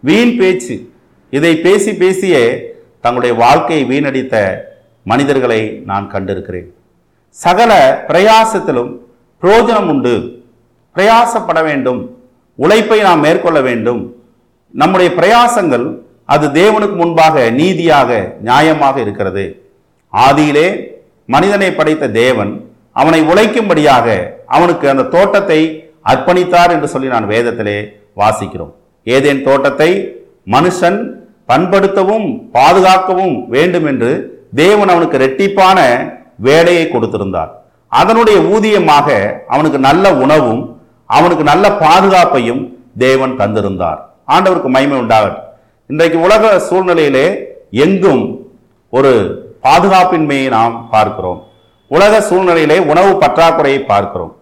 வீண் 0.00 0.38
பேச்சு. 0.38 0.90
இதை 1.30 1.56
பேசி 1.56 1.94
பேசியே 1.94 2.74
தங்களுடைய 3.00 3.42
வாழ்க்கையை 3.44 3.84
வீணடித்த 3.86 4.64
மனிதர்களை 5.04 5.82
நான் 5.84 6.10
கண்டிருக்கிறேன். 6.10 6.74
சகல 7.28 8.04
பிரயாசத்திலும் 8.08 8.96
பிரயோஜனம் 9.42 9.88
உண்டு. 9.88 10.44
பிரயாசப்பட 10.94 11.62
வேண்டும். 11.62 12.19
உழைப்பை 12.58 12.98
நாம் 13.08 13.24
மேற்கொள்ள 13.26 13.58
வேண்டும். 13.68 14.02
நம்முடைய 14.74 15.10
பிரயாசங்கள் 15.18 15.86
அது 16.34 16.46
தேவனுக்கு 16.60 16.96
முன்பாக 17.02 17.36
நீதியாக 17.60 18.10
நியாயமாக 18.48 18.96
இருக்கிறது. 19.04 19.44
ஆதியிலே 20.12 20.66
மனிதனை 21.34 21.70
படைத்த 21.78 22.10
தேவன் 22.22 22.52
அவனை 23.00 23.20
உழைக்கும்படியாக 23.30 24.06
அவனுக்கு 24.56 24.86
அந்த 24.92 25.08
தோட்டத்தை 25.14 25.60
அர்ப்பணித்தார் 26.12 26.72
என்று 26.74 26.88
சொல்லி 26.92 27.08
நான் 27.14 27.30
வேதத்திலே 27.32 27.78
வாசிக்கிறோம். 28.20 28.72
ஏதேன் 29.06 29.42
தோட்டத்தை 29.48 29.90
மனுஷன் 30.54 30.98
பண்படுத்தவும் 31.50 32.26
பாதுகாக்கவும் 32.56 33.36
வேண்டும் 33.54 33.86
என்று 33.92 34.10
தேவன் 34.62 34.92
அவனுக்கு 34.94 35.16
ரெட்டிப்பான 35.24 35.78
வேலையை 36.48 36.84
கொடுத்திருந்தார். 36.92 37.50
அதனுடைய 37.92 38.38
ஊதியமாக 38.54 39.08
அவனுக்கு 39.54 39.78
நல்ல 39.88 40.12
உணவும் 40.24 40.62
அவனுக்கு 41.16 41.44
நல்ல 41.50 41.66
பாதுகாப்பையும் 41.84 42.62
தேவன் 43.04 43.38
தந்திருந்தார். 43.38 44.00
ஆண்டவருக்கு 44.28 44.68
மகிமை 44.74 44.96
உண்டாகட்டும். 44.98 45.46
இன்றைக்கு 45.86 46.18
உலக 46.20 46.42
சூழ்நிலையிலே 46.70 47.26
எங்கும் 47.84 48.24
ஒரு 48.96 49.12
பாதுகாப்பின்மையை 49.62 50.48
நாம் 50.48 50.74
பார்க்கிறோம். 50.90 51.40
உலக 51.90 52.20
சூழ்நிலையிலே 52.28 52.78
உணவு 52.92 53.10
பற்றாக்குறையை 53.20 53.80
பார்க்கிறோம். 53.92 54.32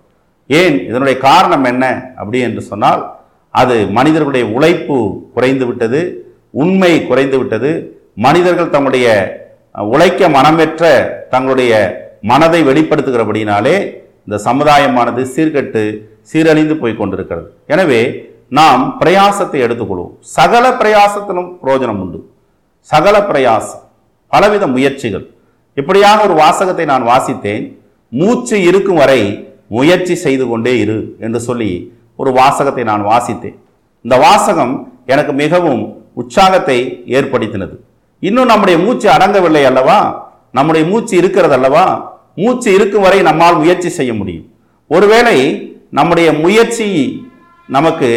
ஏன்? 0.47 0.77
இதனுடைய 0.89 1.17
காரணம் 1.21 1.65
என்ன? 1.65 1.85
அப்படி 2.17 2.39
என்று 2.41 2.63
சொன்னால் 2.71 3.03
அது 3.51 3.77
மனிதர்களுடைய 3.99 4.47
உழைப்பு 4.57 4.97
குறைந்து 5.35 5.67
விட்டது 5.67 6.01
உண்மை 6.51 6.93
குறைந்து 7.07 7.39
விட்டது. 7.39 7.71
மனிதர்கள் 8.27 8.75
தங்களுடைய 8.75 9.09
உழைக்க 9.93 10.29
மனமேற்ற 10.29 10.85
தங்களுடைய 11.31 11.73
மனதை 12.23 12.61
வெளிப்படுத்துகிறபடினாலே 12.69 13.75
இந்த 14.27 14.37
சமுதாயமானது 14.45 15.23
சீர்கட்டு 15.37 15.83
சீரழிந்து 16.31 16.75
போய் 16.81 16.99
கொண்டிருக்கிறது. 17.01 17.49
எனவே 17.75 18.01
நாம் 18.59 18.83
பிரயாசத்தை 19.01 19.59
எடுத்துக்கொள்வோம். 19.67 20.13
சகல 20.37 20.65
பிரயாசத்திலும் 20.81 21.51
பிரயோஜனம் 21.63 22.01
உண்டு. 22.05 22.19
சகல 22.91 23.17
பிரயாசம் 23.31 23.83
பலவித 24.33 24.65
முயற்சிகள். 24.75 25.27
இப்படியாக 25.81 26.19
ஒரு 26.27 26.35
வாசகத்தை 26.43 26.85
நான் 26.93 27.05
வாசித்தேன். 27.11 27.65
மூச்சு 28.13 28.57
இருக்கும் 28.69 29.01
வரை 29.03 29.21
முயற்சி 29.77 30.15
செய்து 30.25 30.45
கொண்டே 30.51 30.73
இரு 30.83 30.99
என்று 31.25 31.41
சொல்லி 31.49 31.71
ஒரு 32.21 32.31
வாசகத்தை 32.39 32.85
நான் 32.91 33.03
வாசித்தேன். 33.11 33.57
இந்த 34.05 34.17
வாசகம் 34.27 34.75
எனக்கு 35.13 35.33
மிகவும் 35.43 35.83
உற்சாகத்தை 36.21 36.79
ஏற்படுத்தினது. 37.19 37.75
இன்னும் 38.29 38.51
நம்முடைய 38.53 38.77
மூச்சு 38.85 39.07
அடங்கவில்லை 39.17 39.63
அல்லவா? 39.71 39.99
நம்முடைய 40.57 40.85
மூச்சு 40.91 41.15
இருக்கிறது 41.21 41.55
அல்லவா? 41.59 41.85
மூச்சு 42.43 42.69
இருக்கும் 42.77 43.05
வரை 43.07 43.19
நம்மால் 43.29 43.61
முயற்சி 43.63 43.91
செய்ய 43.99 44.13
முடியும். 44.15 44.47
ஒருவேளை 44.91 45.37
நம்முடைய 45.91 46.33
முயற்சி 46.33 47.23
நமக்கு 47.69 48.11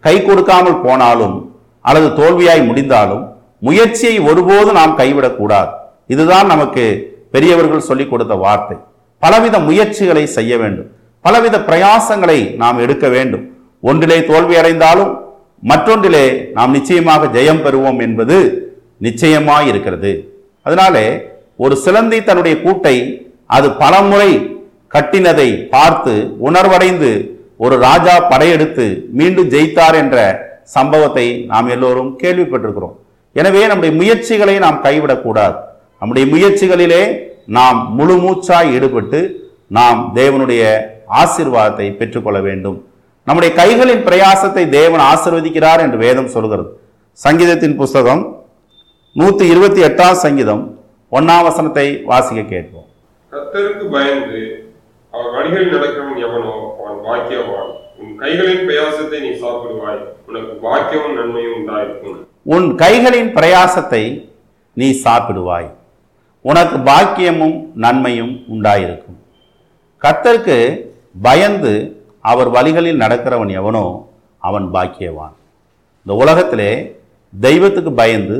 கை 0.00 0.22
கொடுக்காமல் 0.22 0.80
போனாலும் 0.80 1.56
அல்லது 1.80 2.22
தோல்வியாய் 2.22 2.66
முடிந்தாலும் 2.66 3.32
முயற்சியை 3.58 4.18
ஒருபோது 4.18 4.72
நாம் 4.72 4.98
கைவிடக்கூடாது 4.98 5.68
இதுதான் 6.06 6.46
நமக்கு 6.46 7.16
பெரியவர்கள் 7.30 7.80
சொல்லிக் 7.80 8.10
கொடுத்த 8.10 8.34
வார்த்தை. 8.34 8.76
பலவித 9.18 9.58
முயற்சிகளை 9.58 10.26
செய்ய 10.26 10.58
வேண்டும். 10.58 10.90
பலவித 11.20 11.58
பிரயாசங்களை 11.58 12.56
நாம் 12.56 12.78
எடுக்க 12.78 13.08
வேண்டும். 13.08 13.56
ஒன்றிலே 13.80 14.24
தோல்வி 14.24 14.56
அடைந்தாலும் 14.56 15.20
மற்றொன்றிலே 15.58 16.50
நாம் 16.54 16.70
நிச்சயமாக 16.70 17.26
ஜெயம் 17.26 17.62
பெறுவோம் 17.64 18.00
என்பது 18.00 18.36
நிச்சயமாய் 18.98 19.66
இருக்கிறது. 19.66 20.34
அதனாலே 20.62 21.26
ஒரு 21.56 21.76
சிலந்தி 21.76 22.24
தன்னுடைய 22.24 22.56
கூட்டை 22.64 23.26
அது 23.46 23.72
பலமுறை 23.72 24.53
கட்டினதை 24.94 25.48
பார்த்து 25.74 26.14
உணர்வடைந்து 26.46 27.10
ஒரு 27.64 27.74
ராஜா 27.86 28.14
படையெடுத்து 28.32 28.86
மீண்டும் 29.18 29.50
ஜெயித்தார் 29.54 29.96
என்ற 30.02 30.18
சம்பவத்தை 30.76 31.26
நாம் 31.52 31.68
எல்லோரும் 31.74 32.10
கேள்விப்பட்டிருக்கிறோம். 32.22 32.94
எனவே 33.36 33.62
நம்முடைய 33.70 33.92
முயற்சிகளை 34.00 34.54
நாம் 34.64 34.78
கைவிடக்கூடாது. 34.86 35.56
நம்முடைய 36.00 36.24
முயற்சிகளிலே 36.34 37.02
நாம் 37.58 37.78
முழு 37.98 38.16
மூச்சாய் 38.24 38.70
ஈடுபட்டு 38.76 39.20
நாம் 39.78 40.00
தேவனுடைய 40.18 40.62
ஆசீர்வாதத்தை 41.20 41.86
பெற்றுக்கொள்ள 42.00 42.38
வேண்டும். 42.48 42.78
நம்முடைய 43.26 43.50
கைகளின் 43.60 44.04
பிரயாசத்தை 44.08 44.64
தேவன் 44.78 45.02
ஆசிர்வதிக்கிறார் 45.10 45.82
என்று 45.86 45.98
வேதம் 46.06 46.32
சொல்கிறது. 46.34 46.68
சங்கீதத்தின் 47.18 47.76
புஸ்தகம் 47.82 48.22
நூற்றி 49.16 49.46
இருபத்தி 49.52 49.80
எட்டாம் 49.88 50.20
சங்கீதம் 50.24 50.62
ஒன்னாம் 51.12 51.46
வசனத்தை 51.48 51.86
வாசிக்க 52.10 52.42
கேட்போம். 52.54 52.88
பயந்து 53.94 54.42
அவர் 55.14 55.28
வழிகளில் 55.34 55.74
நடக்கிறவன் 55.74 56.22
எவனோ 56.26 56.52
அவன் 56.80 57.00
பாக்கியவான். 57.06 57.72
உன் 58.02 58.14
கைகளின் 58.22 58.64
பிரயாசத்தை 58.68 59.18
நீ 59.24 59.30
சாப்பிடுவாய். 59.42 60.00
உனக்கு 60.28 60.54
பாக்கியமும் 60.66 61.16
நன்மையும் 61.18 61.56
உண்டாயிருக்கும். 61.58 62.16
உன் 62.54 62.68
கைகளின் 62.82 63.30
பிரயாசத்தை 63.36 64.02
நீ 64.80 64.88
சாப்பிடுவாய். 65.04 65.68
உனக்கு 66.50 66.76
பாக்கியமும் 66.90 67.56
நன்மையும் 67.84 68.34
உண்டாயிருக்கும். 68.54 69.18
கத்தருக்கு 70.02 70.58
பயந்து 71.28 71.72
அவர் 72.32 72.50
வழிகளில் 72.56 73.00
நடக்கிறவன் 73.04 73.54
எவனோ 73.60 73.86
அவன் 74.48 74.68
பாக்கியவான். 74.74 75.34
இந்த 76.02 76.14
உலகத்திலே 76.24 76.70
தெய்வத்துக்கு 77.32 77.92
பயந்து 78.02 78.36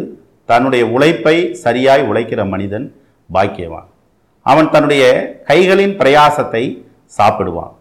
தன்னுடைய 0.50 0.84
உழைப்பை 0.94 1.36
சரியாய் 1.64 2.06
உழைக்கிற 2.10 2.40
மனிதன் 2.54 2.86
பாக்கியவான். 3.30 3.88
அவன் 4.50 4.70
தன்னுடைய 4.70 5.04
கைகளின் 5.48 5.94
பிரயாசத்தை 6.00 6.62
சாப்பிடுவான். 7.18 7.72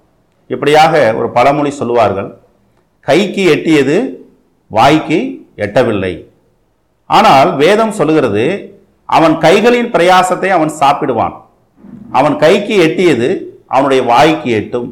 இப்படியாக 0.47 1.13
ஒரு 1.17 1.29
பழமொழி 1.29 1.71
சொல்லுவார்கள் 1.79 2.29
கைக்கு 3.07 3.43
எட்டியது 3.55 3.95
வாய்க்கு 4.67 5.19
எட்டவில்லை. 5.63 6.13
ஆனால் 7.05 7.49
வேதம் 7.55 7.95
சொல்லுகிறது 7.99 8.45
அவன் 9.05 9.35
கைகளின் 9.37 9.89
பிரயாசத்தை 9.95 10.49
அவன் 10.57 10.71
சாப்பிடுவான். 10.81 11.35
அவன் 12.11 12.35
கைக்கு 12.43 12.75
எட்டியது 12.87 13.29
அவனுடைய 13.67 14.03
வாய்க்கு 14.03 14.51
எட்டும். 14.51 14.89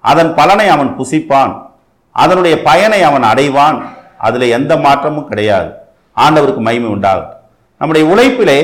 அதன் 0.00 0.34
பலனை 0.34 0.68
அவன் 0.68 0.90
புசிப்பான். 0.98 1.52
அதனுடைய 2.16 2.62
பயனை 2.62 3.00
அவன் 3.02 3.22
அடைவான். 3.22 3.78
அதில் 4.26 4.54
எந்த 4.58 4.72
மாற்றமும் 4.76 5.28
கிடையாது. 5.28 5.70
ஆண்டவருக்கு 6.16 6.62
மகிமை 6.68 6.90
உண்டாகும் 6.90 7.34
நம்முடைய 7.80 8.04
உழைப்பிலே 8.12 8.60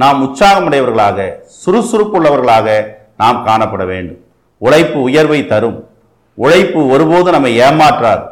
நாம் 0.00 0.18
உற்சாகமுடையவர்களாக 0.24 1.32
சுறுசுறுப்புள்ளவர்களாக 1.66 2.84
நாம் 3.16 3.46
காணப்பட 3.46 3.86
வேண்டும். 3.86 4.18
உழைப்பு 4.58 5.00
உயர்வை 5.00 5.46
தரும். 5.46 5.88
உழைப்பு 6.34 6.88
ஒருபோது 6.88 7.30
நம்மை 7.30 7.60
ஏமாற்றாது. 7.60 8.24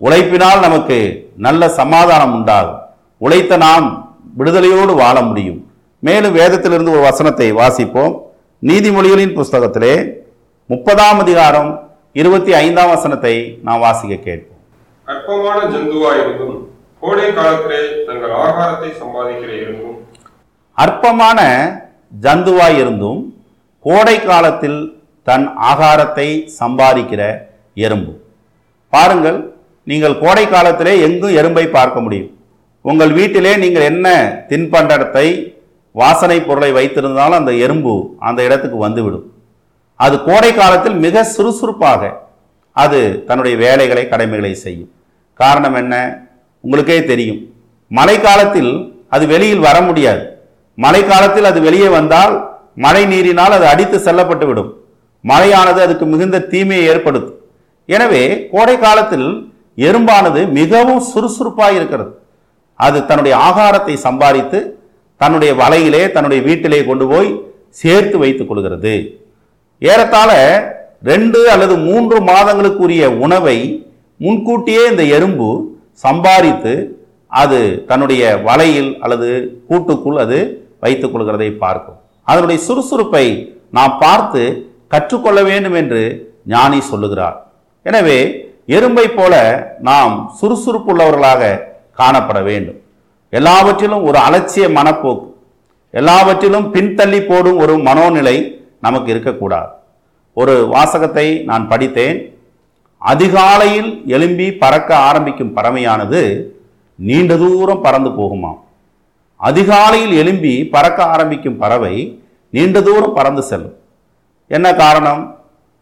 உழைப்பினால் 0.00 0.60
நமக்கு 0.60 0.98
நல்ல 1.36 1.68
சமாதானம் 1.68 2.34
உண்டாகும். 2.34 2.78
உழைத்த 3.18 3.56
நாம் 3.56 4.16
விடுதலையோடு 4.38 4.94
வாழ 4.94 5.22
முடியும். 5.22 5.70
மேலும் 5.98 6.36
வேதத்திலிருந்து 6.36 6.90
ஒரு 6.90 7.00
வசனத்தை 7.00 7.52
வாசிப்போம். 7.52 8.14
நீதிமொழிகளின் 8.66 9.36
புஸ்தகத்திலே 9.38 10.12
முப்பதாம் 10.66 11.18
அதிகாரம் 11.18 11.90
இருபத்தி 12.12 12.54
ஐந்தாம் 12.54 12.88
வசனத்தை 12.88 13.58
நாம் 13.62 13.80
வாசிக்க 13.80 14.16
கேட்போம். 14.16 14.58
அற்பமான 15.04 15.60
ஜந்துவாயிருந்தும் 15.64 16.58
கோடை 17.00 17.34
காலத்திலே 17.34 18.04
தங்கள் 18.06 18.30
ஆகாரத்தை 18.30 18.90
சம்பாதிக்கிற 19.02 19.62
இருந்தும் 19.62 20.06
அற்பமான 20.82 21.40
ஜந்துவாய் 22.24 22.78
இருந்தும் 22.82 23.20
கோடை 23.84 24.16
காலத்தில் 24.30 24.80
தன் 25.22 25.46
ஆகாரத்தை 25.70 26.26
சம்பாதிக்கிற 26.60 27.22
எறும்பு. 27.74 28.12
பாருங்கள் 28.88 29.38
நீங்கள் 29.84 30.20
கோடை 30.22 30.44
காலத்திலே 30.48 30.92
எங்கும் 31.06 31.36
எறும்பை 31.40 31.64
பார்க்க 31.70 32.00
முடியும்? 32.00 32.30
உங்கள் 32.82 33.12
வீட்டிலே 33.18 33.56
நீங்கள் 33.56 33.88
என்ன 33.92 34.08
தின்பண்டத்தை 34.48 35.26
வாசனை 35.92 36.38
பொருளை 36.40 36.70
வைத்திருந்தாலும் 36.72 37.40
அந்த 37.40 37.52
எறும்பு 37.64 37.94
அந்த 38.18 38.40
இடத்துக்கு 38.42 38.78
வந்துவிடும். 38.78 39.26
அது 39.96 40.16
கோடை 40.22 40.54
காலத்தில் 40.54 40.96
மிக 41.04 41.24
சுறுசுறுப்பாக 41.34 42.02
அது 42.72 42.98
தன்னுடைய 43.28 43.54
வேலைகளை 43.66 44.08
கடமைகளை 44.08 44.54
செய்யும். 44.54 44.90
காரணம் 45.34 45.74
என்ன? 45.74 45.94
உங்களுக்கே 46.64 46.98
தெரியும். 47.04 47.40
மழைக்காலத்தில் 47.90 48.72
அது 49.08 49.24
வெளியில் 49.26 49.66
வர 49.68 49.76
முடியாது. 49.80 50.22
மழை 50.78 51.02
காலத்தில் 51.10 51.48
அது 51.50 51.60
வெளியே 51.66 51.88
வந்தால் 51.96 52.34
மழை 52.84 53.02
நீரினால் 53.12 53.54
அது 53.58 53.66
அடித்து 53.72 53.98
செல்லப்பட்டு 54.06 54.46
விடும். 54.48 54.70
மழையானது 55.24 55.80
அதுக்கு 55.86 56.04
மிகுந்த 56.12 56.44
தீமையை 56.52 56.84
ஏற்படுத்தும். 56.92 57.36
எனவே 57.88 58.22
கோடை 58.52 58.76
காலத்தில் 58.84 59.28
எறும்பானது 59.86 60.40
மிகவும் 60.58 61.02
சுறுசுறுப்பாக 61.10 61.76
இருக்கிறது. 61.78 62.10
அது 62.86 62.98
தன்னுடைய 63.08 63.34
ஆகாரத்தை 63.48 63.94
சம்பாதித்து 64.06 64.58
தன்னுடைய 65.20 65.52
வலையிலே 65.62 66.02
தன்னுடைய 66.16 66.40
வீட்டிலே 66.48 66.80
கொண்டு 66.88 67.04
போய் 67.12 67.30
சேர்த்து 67.80 68.16
வைத்துக் 68.22 68.50
கொள்கிறது. 68.50 68.94
ஏறத்தாழ 69.82 70.30
ரெண்டு 71.10 71.40
அல்லது 71.54 71.74
மூன்று 71.88 72.16
மாதங்களுக்குரிய 72.28 73.02
உணவை 73.24 73.58
முன்கூட்டியே 74.20 74.84
இந்த 74.92 75.02
எறும்பு 75.16 75.48
சம்பாதித்து 76.04 76.72
அது 77.40 77.58
தன்னுடைய 77.90 78.22
வலையில் 78.46 78.90
அல்லது 79.04 79.28
கூட்டுக்குள் 79.68 80.18
அது 80.24 80.38
வைத்துக் 80.82 81.12
கொள்கிறதை 81.12 81.50
பார்க்கும். 81.64 81.98
அதனுடைய 82.30 82.58
சுறுசுறுப்பை 82.68 83.26
நாம் 83.76 83.94
பார்த்து 84.04 84.42
கற்றுக்கொள்ள 84.92 85.40
வேண்டும் 85.50 85.76
என்று 85.80 86.02
ஞானி 86.54 86.78
சொல்லுகிறார். 86.90 87.36
எனவே 87.86 88.18
எறும்பை 88.76 89.06
போல 89.16 89.34
நாம் 89.88 90.14
சுறுசுறுப்பு 90.38 90.90
உள்ளவர்களாக 90.92 91.42
காணப்பட 92.00 92.38
வேண்டும். 92.50 92.78
எல்லாவற்றிலும் 93.38 94.04
ஒரு 94.08 94.18
அலட்சிய 94.26 94.66
மனப்போக்கு 94.78 95.26
எல்லாவற்றிலும் 96.00 96.66
பின்தள்ளி 96.74 97.20
போடும் 97.26 97.58
ஒரு 97.64 97.74
மனோநிலை 97.88 98.36
நமக்கு 98.86 99.08
இருக்கக்கூடாது. 99.14 99.70
ஒரு 100.40 100.54
வாசகத்தை 100.74 101.26
நான் 101.50 101.68
படித்தேன். 101.68 102.18
அதிகாலையில் 103.12 103.90
எழும்பி 104.14 104.46
பறக்க 104.62 104.90
ஆரம்பிக்கும் 105.08 105.56
பறவையானது 105.56 106.20
நீண்ட 107.08 107.32
தூரம் 107.42 107.84
பறந்து 107.86 108.10
போகுமாம். 108.18 108.58
அதிகாலையில் 109.38 110.12
எழும்பி 110.12 110.66
பறக்க 110.66 111.04
ஆரம்பிக்கும் 111.04 111.56
பறவை 111.56 112.22
நீண்ட 112.50 112.80
தூரம் 112.80 113.14
பறந்து 113.14 113.42
செல்லும். 113.42 113.76
என்ன 114.48 114.74
காரணம்? 114.74 115.36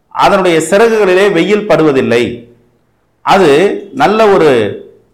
அதனுடைய 0.09 0.59
சிறகுகளிலே 0.71 1.33
வெயில் 1.33 1.69
படுவதில்லை. 1.69 2.49
அது 3.23 3.51
நல்ல 3.95 4.27
ஒரு 4.27 4.51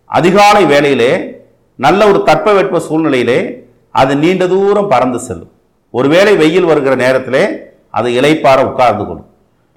அதிகாலை 0.05 0.65
வேளையிலே 0.65 1.41
நல்ல 1.77 2.07
ஒரு 2.07 2.23
தட்பவெட்ப 2.27 2.81
சூழ்நிலையிலே 2.89 3.55
அது 3.91 4.17
நீண்ட 4.17 4.47
தூரம் 4.47 4.89
பறந்து 4.89 5.19
செல்லும். 5.19 5.51
ஒருவேளை 5.91 6.37
வெயில் 6.37 6.65
வருகிற 6.65 6.95
நேரத்திலே 6.95 7.49
அது 7.91 8.11
இலைப்பார 8.11 8.65
உட்கார்ந்து 8.65 9.07
கொள்ளும். 9.07 9.27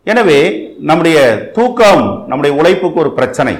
எனவே 0.03 0.73
நம்முடைய 0.79 1.49
தூக்கம் 1.53 2.23
நம்முடைய 2.27 2.55
உழைப்புக்கு 2.55 2.99
ஒரு 2.99 3.13
பிரச்சனை. 3.13 3.57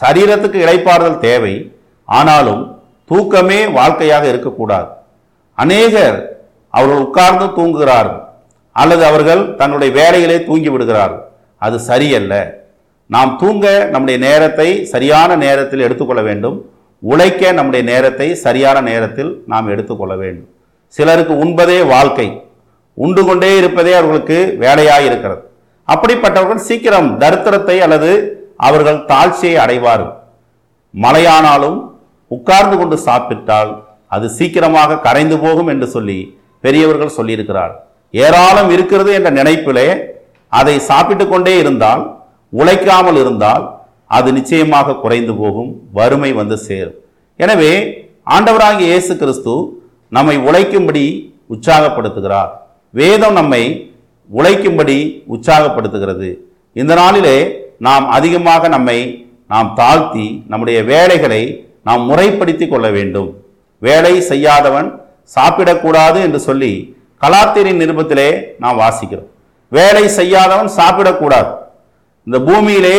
சரீரத்துக்கு 0.00 0.58
இளைப்பாறுதல் 0.66 1.18
தேவை. 1.18 1.72
ஆனாலும் 2.04 2.75
தூக்கமே 3.08 3.66
வாழ்க்கையாக 3.66 4.28
இருக்கக்கூடாது. 4.28 4.88
அநேகர் 5.54 6.18
அவர்கள் 6.70 6.98
உட்கார்ந்து 6.98 7.44
தூங்குகிறார்கள். 7.44 8.22
அல்லது 8.72 9.04
அவர்கள் 9.04 9.54
தங்களுடைய 9.54 9.94
வேலையிலே 9.94 10.44
தூங்கி 10.44 10.68
விடுகிறார்கள். 10.68 11.22
அது 11.58 11.80
சரியல்ல. 11.80 12.54
நாம் 13.06 13.38
தூங்க 13.40 13.84
நம்முடைய 13.90 14.26
நேரத்தை 14.26 14.84
சரியான 14.84 15.36
நேரத்தில் 15.36 15.80
எடுத்துக்கொள்ள 15.80 16.22
வேண்டும். 16.22 16.70
உழைக்க 17.00 17.52
நம்முடைய 17.52 17.90
நேரத்தை 17.92 18.34
சரியான 18.34 18.80
நேரத்தில் 18.80 19.42
நாம் 19.46 19.68
எடுத்துக்கொள்ள 19.68 20.16
வேண்டும். 20.16 20.48
சிலருக்கு 20.88 21.34
உண்பதே 21.44 21.86
வாழ்க்கை. 21.86 22.42
உண்டு 22.94 23.24
கொண்டே 23.24 23.56
இருப்பதே 23.56 23.92
அவர்களுக்கு 23.92 24.56
வேலையாக 24.58 25.02
இருக்கிறது 25.02 25.42
அப்படிப்பட்டவர்கள் 25.94 26.66
சீக்கிரம் 26.68 27.20
தரித்திரத்தை 27.20 27.78
அல்லது 27.80 28.10
அவர்கள் 28.56 29.04
தாழ்ச்சியை 29.04 29.56
அடைவார்கள். 29.56 30.12
மழையானாலும் 30.94 31.95
உட்கார்ந்து 32.30 32.76
கொண்டு 32.80 32.96
சாப்பிட்டால் 33.08 33.70
அது 34.14 34.26
சீக்கிரமாக 34.36 35.00
கரைந்து 35.06 35.36
போகும் 35.44 35.70
என்று 35.72 35.86
சொல்லி 35.94 36.18
பெரியவர்கள் 36.64 37.16
சொல்லியிருக்கிறார். 37.18 37.72
ஏராளம் 38.14 38.70
இருக்கிறது 38.74 39.10
என்ற 39.18 39.30
நினைப்பிலே 39.38 39.88
அதை 40.52 40.74
சாப்பிட்டு 40.90 41.24
கொண்டே 41.32 41.54
இருந்தால் 41.62 42.02
உழைக்காமல் 42.60 43.18
இருந்தால் 43.22 43.64
அது 44.16 44.28
நிச்சயமாக 44.36 44.96
குறைந்து 45.04 45.32
போகும் 45.40 45.70
வறுமை 45.98 46.30
வந்து 46.40 46.56
சேரும். 46.66 46.98
எனவே 47.38 47.72
ஆண்டவராகிய 48.34 48.86
இயேசு 48.92 49.12
கிறிஸ்து 49.22 49.54
நம்மை 50.16 50.36
உழைக்கும்படி 50.48 51.04
உற்சாகப்படுத்துகிறார். 51.54 52.50
வேதம் 52.94 53.36
நம்மை 53.40 53.62
உழைக்கும்படி 54.30 54.98
உற்சாகப்படுத்துகிறது. 55.34 56.28
இந்த 56.80 56.92
நாளிலே 57.00 57.36
நாம் 57.86 58.06
அதிகமாக 58.16 58.68
நம்மை 58.74 58.98
நாம் 59.52 59.68
தாழ்த்தி 59.80 60.26
நம்முடைய 60.52 60.78
வேலைகளை 60.92 61.42
நாம் 61.86 62.02
முறைப்படுத்தி 62.10 62.66
கொள்ள 62.68 62.86
வேண்டும். 62.96 63.30
வேலை 63.82 64.14
செய்யாதவன் 64.30 64.88
சாப்பிடக்கூடாது 65.36 66.18
என்று 66.26 66.40
சொல்லி 66.48 66.72
கலாத்திரின் 67.22 67.80
நிருபத்திலே 67.82 68.28
நாம் 68.62 68.80
வாசிக்கிறோம். 68.82 69.30
வேலை 69.72 70.04
செய்யாதவன் 70.18 70.70
சாப்பிடக்கூடாது. 70.78 71.50
இந்த 72.26 72.38
பூமியிலே 72.48 72.98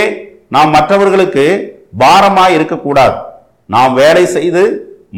நாம் 0.55 0.73
மற்றவர்களுக்கு 0.75 1.45
பாரமாக 2.03 2.55
இருக்கக்கூடாது. 2.57 3.17
நாம் 3.75 3.93
வேலை 4.01 4.23
செய்து 4.35 4.63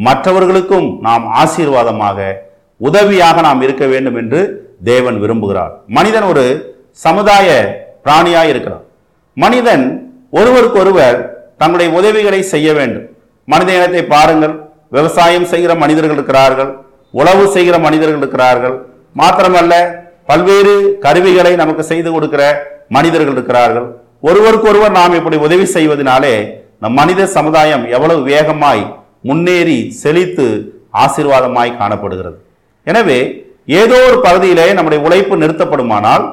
மற்றவர்களுக்கும் 0.08 0.88
நாம் 1.06 1.24
ஆசீர்வாதமாக 1.42 2.18
உதவியாக 2.88 3.40
நாம் 3.46 3.62
இருக்க 3.66 3.84
வேண்டும் 3.92 4.18
என்று 4.20 4.40
தேவன் 4.90 5.16
விரும்புகிறார். 5.22 5.72
மனிதன் 5.96 6.26
ஒரு 6.32 6.44
சமுதாய 7.06 7.48
பிராணியாக 8.04 8.50
இருக்கிறான். 8.52 8.84
மனிதன் 9.36 9.84
ஒருவருக்கொருவர் 10.38 11.18
தங்களுடைய 11.60 11.90
உதவிகளை 12.00 12.40
செய்ய 12.52 12.68
வேண்டும். 12.78 13.06
மனித 13.52 13.70
இனத்தை 13.78 14.02
பாருங்கள். 14.14 14.54
விவசாயம் 14.96 15.48
செய்கிற 15.52 15.72
மனிதர்கள் 15.82 16.16
இருக்கிறார்கள். 16.18 16.70
உழவு 17.14 17.44
செய்கிற 17.56 17.76
மனிதர்கள் 17.86 18.20
இருக்கிறார்கள். 18.22 18.76
மாத்திரமல்ல 19.20 19.74
பல்வேறு 20.30 20.74
கருவிகளை 21.04 21.52
நமக்கு 21.62 21.84
செய்து 21.92 22.10
கொடுக்கிற 22.14 22.42
மனிதர்கள் 22.96 23.36
இருக்கிறார்கள். 23.36 23.86
ஒருவருக்கொருவர் 24.28 24.96
நாம் 24.98 25.16
இப்படி 25.20 25.36
உதவி 25.46 25.66
செய்வதனாலே 25.76 26.34
நம் 26.82 26.98
மனித 27.00 27.26
சமுதாயம் 27.36 27.84
எவ்வளவு 27.96 28.20
வேகமாய் 28.32 28.82
முன்னேறி 29.28 29.78
செழித்து 30.02 30.46
ஆசீர்வாதமாய் 31.04 31.78
காணப்படுகிறது. 31.80 32.38
எனவே 32.86 33.18
ஏதோ 33.80 33.96
ஒரு 34.08 34.18
பகுதியிலே 34.26 34.66
நம்முடைய 34.76 35.00
உழைப்பு 35.06 35.34
நிறுத்தப்படுமானால் 35.42 36.24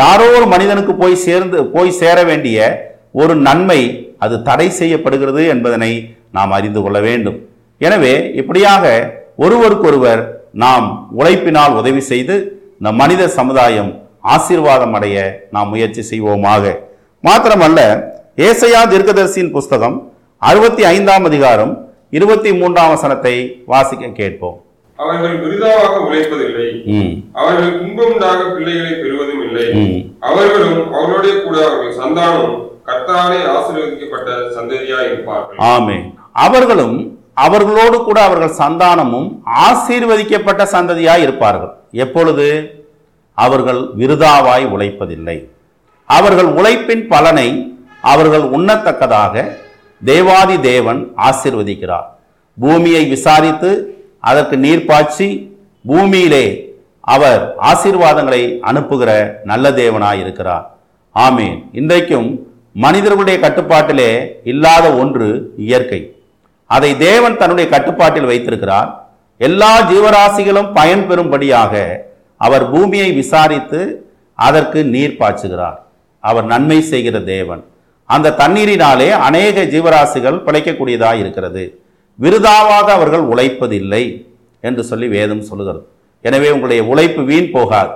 யாரோ 0.00 0.26
ஒரு 0.38 0.46
மனிதனுக்கு 0.54 0.92
போய் 1.02 1.22
சேர்ந்து 1.26 1.58
போய் 1.74 1.98
சேர 2.00 2.18
வேண்டிய 2.30 2.58
ஒரு 3.22 3.34
நன்மை 3.46 3.80
அது 4.24 4.36
தடை 4.48 4.68
செய்யப்படுகிறது 4.80 5.42
என்பதனை 5.54 5.90
நாம் 6.36 6.54
அறிந்து 6.56 6.80
கொள்ள 6.84 6.98
வேண்டும். 7.08 7.38
எனவே 7.80 8.14
இப்படியாக 8.40 8.84
ஒருவருக்கொருவர் 9.44 10.22
நாம் 10.64 10.86
உழைப்பினால் 11.18 11.76
உதவி 11.80 12.02
செய்து 12.10 12.34
இந்த 12.78 12.90
மனித 13.00 13.22
சமுதாயம் 13.38 13.92
ஆசீர்வாதம் 14.34 14.94
அடைய 14.98 15.16
நாம் 15.54 15.70
முயற்சி 15.72 16.02
செய்வோமாக. 16.10 16.64
மாத்திரமல்ல 17.24 17.80
ஏசையா 18.48 18.82
தீர்க்கதரிசியின் 18.92 19.54
புஸ்தகம் 19.56 19.96
அறுபத்தி 20.50 20.82
ஐந்தாம் 20.94 21.26
அதிகாரம் 21.30 21.72
இருபத்தி 22.18 22.50
மூன்றாம் 22.60 22.92
வசனத்தை 22.94 23.34
வாசிக்க 23.72 24.10
கேட்போம். 24.20 24.58
அவர்கள் 24.98 25.36
விருதாவாக 25.44 25.94
உழைப்பதில்லை. 26.06 26.68
அவர்கள் 27.40 27.72
துன்பமுண்டாக 27.78 28.40
பிள்ளைகளை 28.56 28.92
பெறுவதும் 29.02 29.42
இல்லை. 29.46 29.66
அவர்களும் 30.28 30.80
அவர்களோட 30.96 31.26
கூட 31.46 31.56
அவர்கள் 31.68 31.98
சந்தானமும் 32.02 32.58
கர்த்தாலே 32.88 33.40
ஆசீர்வதிக்கப்பட்ட 33.54 34.30
சந்ததியா 34.56 34.98
இருப்பார்கள். 35.08 35.58
ஆமே 35.74 35.96
அவர்களும் 36.34 37.18
அவர்களோடு 37.34 38.04
கூட 38.04 38.22
அவர்கள் 38.22 38.58
சந்தானமும் 38.58 39.42
ஆசீர்வதிக்கப்பட்ட 39.44 40.62
சந்ததியாய் 40.72 41.18
இருப்பார்கள். 41.18 41.74
எப்பொழுது? 41.90 42.46
அவர்கள் 43.34 43.80
விருதாவாய் 43.98 44.66
உழைப்பதில்லை. 44.74 45.48
அவர்கள் 46.06 46.46
உழைப்பின் 46.46 47.08
பலனை 47.08 47.76
அவர்கள் 48.00 48.42
உண்ணத்தக்கதாக 48.42 49.56
தேவாதி 50.04 50.60
தேவன் 50.60 51.12
ஆசிர்வதிக்கிறார். 51.16 52.06
பூமியை 52.60 53.06
விசாரித்து 53.06 53.96
அதற்கு 54.20 54.56
நீர் 54.56 54.84
பாய்ச்சி 54.84 55.58
பூமியிலே 55.86 56.76
அவர் 57.00 57.54
ஆசீர்வாதங்களை 57.58 58.58
அனுப்புகிற 58.58 59.40
நல்ல 59.44 59.70
தேவனாய் 59.70 60.20
இருக்கிறார். 60.20 60.78
ஆமீன். 61.14 61.64
இன்றைக்கும் 61.72 62.52
மனிதர்களுடைய 62.72 63.40
கட்டுப்பாட்டிலே 63.40 64.40
இல்லாத 64.44 64.94
ஒன்று 64.94 65.54
இயற்கை. 65.56 66.13
அதை 66.76 66.90
தேவன் 67.08 67.38
தன்னுடைய 67.40 67.66
கட்டுப்பாட்டில் 67.74 68.30
வைத்திருக்கிறார். 68.30 68.90
எல்லா 69.46 69.72
ஜீவராசிகளும் 69.90 70.70
பயன்பெறும்படியாக 70.78 71.72
அவர் 72.46 72.64
பூமியை 72.72 73.08
விசாரித்து 73.20 73.80
அதற்கு 74.48 74.80
நீர் 74.94 75.18
பாய்ச்சுகிறார். 75.20 75.78
அவர் 76.24 76.46
நன்மை 76.52 76.78
செய்கிற 76.92 77.16
தேவன். 77.34 77.62
அந்த 78.14 78.34
தண்ணீரினாலே 78.40 79.08
அநேக 79.26 79.64
ஜீவராசிகள் 79.74 80.38
பிழைக்கக்கூடியதாக 80.46 81.20
இருக்கிறது. 81.22 81.64
விருதாவாக 82.18 82.86
அவர்கள் 82.96 83.24
உழைப்பதில்லை 83.32 84.04
என்று 84.68 84.82
சொல்லி 84.90 85.06
வேதம் 85.16 85.46
சொல்லுகிறது. 85.50 85.84
எனவே 86.28 86.48
உங்களுடைய 86.54 86.82
உழைப்பு 86.92 87.22
வீண் 87.30 87.54
போகாது. 87.56 87.92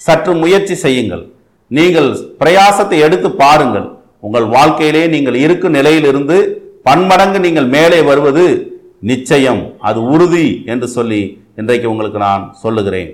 சற்று 0.00 0.32
முயற்சி 0.42 0.74
செய்யுங்கள். 0.84 1.24
நீங்கள் 1.76 2.10
பிரயாசத்தை 2.40 2.98
எடுத்து 3.06 3.28
பாருங்கள். 3.42 3.86
உங்கள் 4.26 4.46
வாழ்க்கையிலே 4.56 5.04
நீங்கள் 5.14 5.38
இருக்கும் 5.44 5.76
நிலையிலிருந்து 5.78 6.36
பன்மடங்கு 6.86 7.38
நீங்கள் 7.46 7.68
மேலே 7.76 7.98
வருவது 8.10 8.44
நிச்சயம். 9.10 9.62
அது 9.88 10.00
உறுதி 10.14 10.46
என்று 10.72 10.86
சொல்லி 10.96 11.22
இன்றைக்கு 11.60 11.86
உங்களுக்கு 11.92 12.18
நான் 12.28 12.44
சொல்லுகிறேன். 12.62 13.10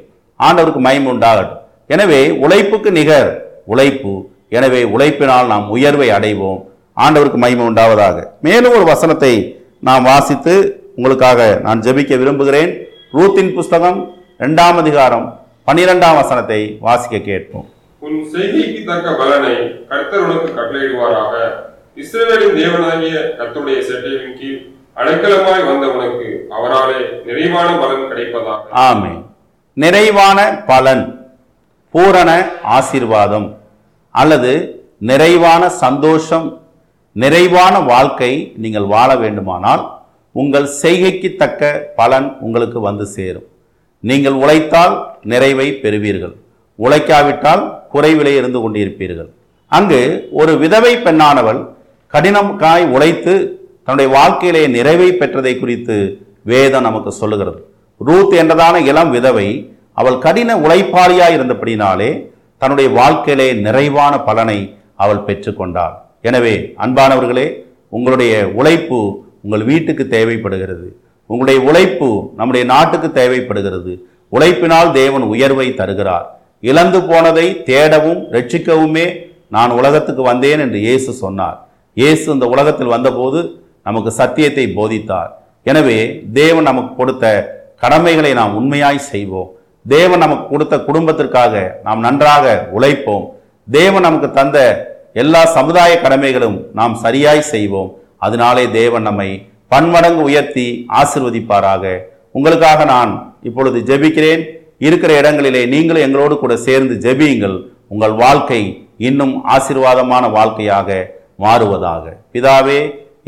ஆண்டவருக்கு 0.47 0.81
மயம் 0.87 1.09
உண்டாகட்டும். 1.13 1.63
எனவே 1.95 2.21
உழைப்புக்கு 2.45 2.91
நிகர் 2.99 3.31
உழைப்பு. 3.73 4.13
எனவே 4.59 4.81
உழைப்பினால் 4.95 5.51
நாம் 5.53 5.67
உயர்வை 5.77 6.09
அடைவோம். 6.17 6.61
ஆண்டவருக்கு 7.05 7.39
மகிமை 7.45 7.65
உண்டாவதாக. 7.71 8.17
மேலும் 8.47 8.77
ஒரு 8.79 8.85
வசனத்தை 8.93 9.33
நாம் 9.89 10.07
வாசித்து 10.11 10.55
உங்களுக்காக 10.97 11.41
நான் 11.67 11.83
ஜெபிக்க 11.87 12.13
விரும்புகிறேன். 12.23 12.73
ரூத்தின் 13.17 13.53
புஸ்தகம் 13.59 13.99
இரண்டாம் 14.41 14.79
அதிகாரம் 14.83 15.27
பன்னிரெண்டாம் 15.69 16.19
வசனத்தை 16.23 16.61
வாசிக்க 16.87 17.17
கேட்போம். 17.31 17.67
உன் 18.07 18.19
செய்திக்கு 18.33 18.81
தக்க 18.91 19.09
பலனை 19.21 19.55
கர்த்தர் 19.91 20.25
உனக்கு 20.27 20.49
கட்டளையிடுவாராக. 20.59 21.35
இஸ்ரேலின் 22.03 22.57
தேவனாகிய 22.59 23.15
கத்துடைய 23.39 23.79
செட்டையின் 23.87 24.35
கீழ் 24.39 24.59
அடைக்கலமாய் 25.01 25.65
வந்த 25.69 25.87
உனக்கு 25.95 26.27
அவராலே 26.57 26.99
நிறைவான 27.29 27.69
பலன் 27.81 28.05
கிடைப்பதாக. 28.11 28.61
ஆமே 28.89 29.13
நிறைவான 29.77 30.39
பலன் 30.69 31.03
பூரண 31.95 32.31
ஆசீர்வாதம் 32.77 33.49
அல்லது 34.15 34.53
நிறைவான 35.11 35.63
சந்தோஷம் 35.85 36.47
நிறைவான 37.23 37.75
வாழ்க்கை 37.93 38.31
நீங்கள் 38.65 38.87
வாழ 38.95 39.09
வேண்டுமானால் 39.23 39.83
உங்கள் 40.35 40.69
செய்கைக்கு 40.83 41.31
தக்க 41.43 41.71
பலன் 42.01 42.29
உங்களுக்கு 42.47 42.81
வந்து 42.89 43.07
சேரும். 43.17 43.47
நீங்கள் 44.05 44.37
உழைத்தால் 44.43 44.95
நிறைவை 45.33 45.69
பெறுவீர்கள். 45.83 46.35
உழைக்காவிட்டால் 46.79 47.65
குறைவிலே 47.95 48.35
இருந்து 48.41 48.61
கொண்டிருப்பீர்கள். 48.65 49.31
அங்கு 49.73 50.01
ஒரு 50.41 50.53
விதவை 50.63 50.93
பெண்ணானவள் 51.07 51.61
கடினம் 52.13 52.53
காய் 52.57 52.85
உழைத்து 52.95 53.33
தன்னுடைய 53.85 54.09
வாழ்க்கையிலே 54.17 54.63
நிறைவை 54.77 55.09
பெற்றதை 55.21 55.53
குறித்து 55.59 55.97
வேதம் 56.51 56.87
நமக்கு 56.87 57.11
சொல்லுகிறது. 57.13 57.61
ரூத் 58.09 58.35
என்றதான 58.43 58.81
இளம் 58.91 59.11
விதவை 59.11 59.49
அவள் 60.01 60.19
கடின 60.19 60.57
உழைப்பாளியாய் 60.57 61.37
இருந்தபடினாலே 61.39 62.11
தன்னுடைய 62.59 62.91
வாழ்க்கையிலே 62.91 63.49
நிறைவான 63.67 64.15
பலனை 64.21 64.59
அவள் 64.97 65.25
பெற்றுக்கொண்டாள். 65.27 65.95
எனவே 66.23 66.55
அன்பானவர்களே 66.85 67.47
உங்களுடைய 67.89 68.35
உழைப்பு 68.61 69.01
உங்கள் 69.43 69.65
வீட்டுக்கு 69.65 70.07
தேவைப்படுகிறது. 70.09 70.89
உங்களுடைய 71.27 71.61
உழைப்பு 71.69 72.09
நம்முடைய 72.37 72.65
நாட்டுக்கு 72.73 73.09
தேவைப்படுகிறது. 73.13 73.93
உழைப்பினால் 74.33 74.91
தேவன் 74.93 75.23
உயர்வை 75.23 75.69
தருகிறார். 75.75 76.27
இழந்து 76.61 76.99
போனதை 77.03 77.47
தேடவும் 77.71 78.21
ரட்சிக்கவுமே 78.35 79.07
நான் 79.49 79.71
உலகத்துக்கு 79.71 80.23
வந்தேன் 80.23 80.61
என்று 80.61 80.79
இயேசு 80.79 81.11
சொன்னார். 81.25 81.59
இயேசு 82.01 82.25
இந்த 82.35 82.47
உலகத்தில் 82.55 82.93
வந்தபோது 82.95 83.39
நமக்கு 83.87 84.11
சத்தியத்தை 84.21 84.65
போதித்தார். 84.79 85.31
எனவே 85.71 85.99
தேவன் 86.41 86.69
நமக்கு 86.71 86.93
கொடுத்த 87.01 87.25
கடமைகளை 87.85 88.31
நாம் 88.41 88.57
உண்மையாய் 88.59 89.07
செய்வோம். 89.13 89.49
தேவன் 89.87 90.23
நமக்கு 90.25 90.47
கொடுத்த 90.53 90.75
குடும்பத்திற்காக 90.89 91.55
நாம் 91.87 92.01
நன்றாக 92.07 92.47
உழைப்போம். 92.77 93.25
தேவன் 93.69 94.07
நமக்கு 94.07 94.29
தந்த 94.39 94.59
எல்லா 95.23 95.43
சமுதாய 95.57 95.93
கடமைகளும் 96.05 96.59
நாம் 96.79 96.95
சரியாய் 97.05 97.49
செய்வோம். 97.53 97.91
அதனாலே 98.27 98.65
தேவன் 98.81 99.07
நம்மை 99.09 99.29
பன்மடங்கு 99.73 100.23
உயர்த்தி 100.29 100.67
ஆசிர்வதிப்பாராக. 101.01 101.85
உங்களுக்காக 102.39 102.81
நான் 102.95 103.13
இப்பொழுது 103.49 103.79
ஜெபிக்கிறேன். 103.91 104.43
இருக்கிற 104.87 105.11
இடங்களிலே 105.21 105.63
நீங்களும் 105.75 106.07
எங்களோடு 106.07 106.35
கூட 106.43 106.55
சேர்ந்து 106.69 106.95
ஜெபியுங்கள். 107.07 107.57
உங்கள் 107.95 108.15
வாழ்க்கை 108.25 108.63
இன்னும் 109.09 109.35
ஆசீர்வாதமான 109.55 110.25
வாழ்க்கையாக 110.37 110.89
மாறுவதாக. 111.39 112.05
பிதாவே 112.35 112.79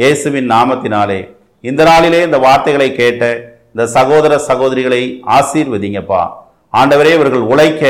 இயேசுவின் 0.01 0.49
நாமத்தினாலே 0.55 1.21
இந்த 1.65 1.83
நாளிலே 1.91 2.21
இந்த 2.27 2.39
வார்த்தைகளை 2.47 2.89
கேட்ட 3.01 3.25
இந்த 3.73 3.85
சகோதர 3.97 4.33
சகோதரிகளை 4.49 5.03
ஆசீர்வதிங்கப்பா. 5.39 6.23
ஆண்டவரே 6.81 7.13
இவர்கள் 7.19 7.45
உழைக்க 7.53 7.83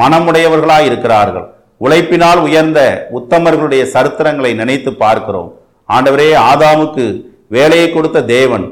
மனமுடையவர்களாக 0.00 0.88
இருக்கிறார்கள். 0.88 1.46
உழைப்பினால் 1.84 2.40
உயர்ந்த 2.46 2.80
உத்தமர்களுடைய 3.18 3.82
சரித்திரங்களை 3.94 4.52
நினைத்து 4.60 4.90
பார்க்கிறோம். 5.04 5.50
ஆண்டவரே 5.88 6.28
ஆதாமுக்கு 6.50 7.04
வேலையை 7.56 7.88
கொடுத்த 7.90 8.24
தேவன் 8.34 8.64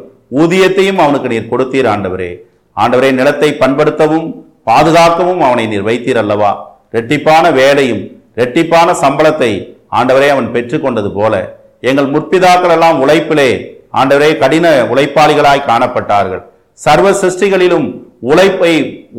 ஊதியத்தையும் 0.42 1.00
அவனுக்கு 1.02 1.28
நீர் 1.32 1.50
கொடுத்தீர் 1.52 1.88
ஆண்டவரே. 1.94 2.30
ஆண்டவரே 2.76 3.10
நிலத்தை 3.20 3.50
பண்படுத்தவும் 3.62 4.28
பாதுகாக்கவும் 4.68 5.42
அவனை 5.48 5.64
நீர் 5.72 5.86
வைத்தீர் 5.88 6.20
அல்லவா? 6.22 6.52
ரெட்டிப்பான 6.96 7.44
வேலையும் 7.60 8.02
ரெட்டிப்பான 8.40 8.88
சம்பளத்தை 9.02 9.52
ஆண்டவரே 9.98 10.28
அவன் 10.34 10.52
பெற்றுக்கொண்டது 10.54 11.10
போல 11.18 11.34
எங்கள் 11.90 12.12
முற்பிதாக்கள் 12.14 12.74
எல்லாம் 12.76 13.00
உழைப்பிலே 13.04 13.50
ஆண்டவரே 14.00 14.30
கடின 14.42 14.66
உழைப்பாளிகளாய் 14.92 15.68
காணப்பட்டார்கள். 15.70 16.42
சர்வ 16.84 17.08
சிருஷ்டிகளிலும் 17.20 17.86
உழைப்பை 18.30 18.72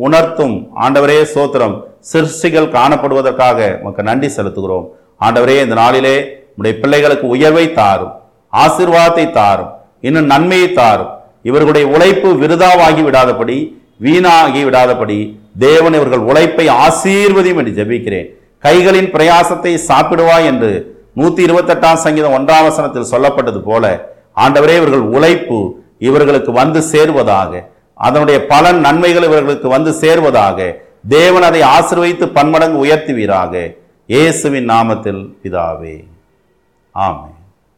உணர்த்தும் 0.06 0.56
ஆண்டவரே 0.84 1.18
சோத்திரம் 1.34 1.76
சிருஷ்டிகள் 2.12 2.72
காணப்படுவதற்காக 2.76 3.58
உமக்கு 3.82 4.02
நன்றி 4.08 4.28
செலுத்துகிறோம். 4.36 4.86
ஆண்டவரே 5.26 5.56
இந்த 5.64 5.76
நாளிலே 5.82 6.16
உடைய 6.58 6.74
பிள்ளைகளுக்கு 6.82 7.26
உயர்வை 7.34 7.66
தாரும் 7.78 8.12
ஆசிர்வாதத்தை 8.52 9.24
தாரும் 9.38 9.72
இன்னும் 10.08 10.30
நன்மையை 10.32 10.68
தாரும். 10.80 11.10
இவர்களுடைய 11.48 11.86
உழைப்பு 11.94 12.28
விருதாவாகி 12.42 13.02
விடாதபடி 13.08 13.56
வீணாகி 14.04 14.62
விடாதபடி 14.68 15.18
தேவன் 15.66 15.96
இவர்கள் 15.98 16.26
உழைப்பை 16.30 16.66
ஆசீர்வதியும் 16.84 17.60
என்று 17.60 17.76
ஜெபிக்கிறேன். 17.78 18.28
கைகளின் 18.66 19.12
பிரயாசத்தை 19.14 19.72
சாப்பிடுவாய் 19.88 20.48
என்று 20.50 20.70
நூத்தி 21.16 21.40
இருபத்தெட்டாம் 21.46 22.02
சங்கீதம் 22.04 22.36
ஒன்றாம் 22.38 22.66
வசனத்தில் 22.66 23.10
சொல்லப்பட்டது 23.12 23.60
போல 23.60 23.84
ஆண்டவரே 24.36 24.74
இவர்கள் 24.80 25.04
உழைப்பு 25.14 25.58
இவர்களுக்கு 26.00 26.52
வந்து 26.52 26.80
சேர்வதாக 26.92 27.52
அதனுடைய 27.98 28.38
பலன் 28.46 28.80
நன்மைகள் 28.80 29.26
இவர்களுக்கு 29.28 29.68
வந்து 29.68 29.92
சேர்வதாக 30.02 30.58
தேவன் 31.08 31.46
அதை 31.48 31.62
ஆசீர்வதித்து 31.74 32.26
பன்மடங்கு 32.36 32.78
உயர்த்துவீராக 32.84 33.52
இயேசுவின் 34.08 34.68
நாமத்தில் 34.70 35.22
பிதாவே. 35.42 35.96
ஆமென். 36.94 37.35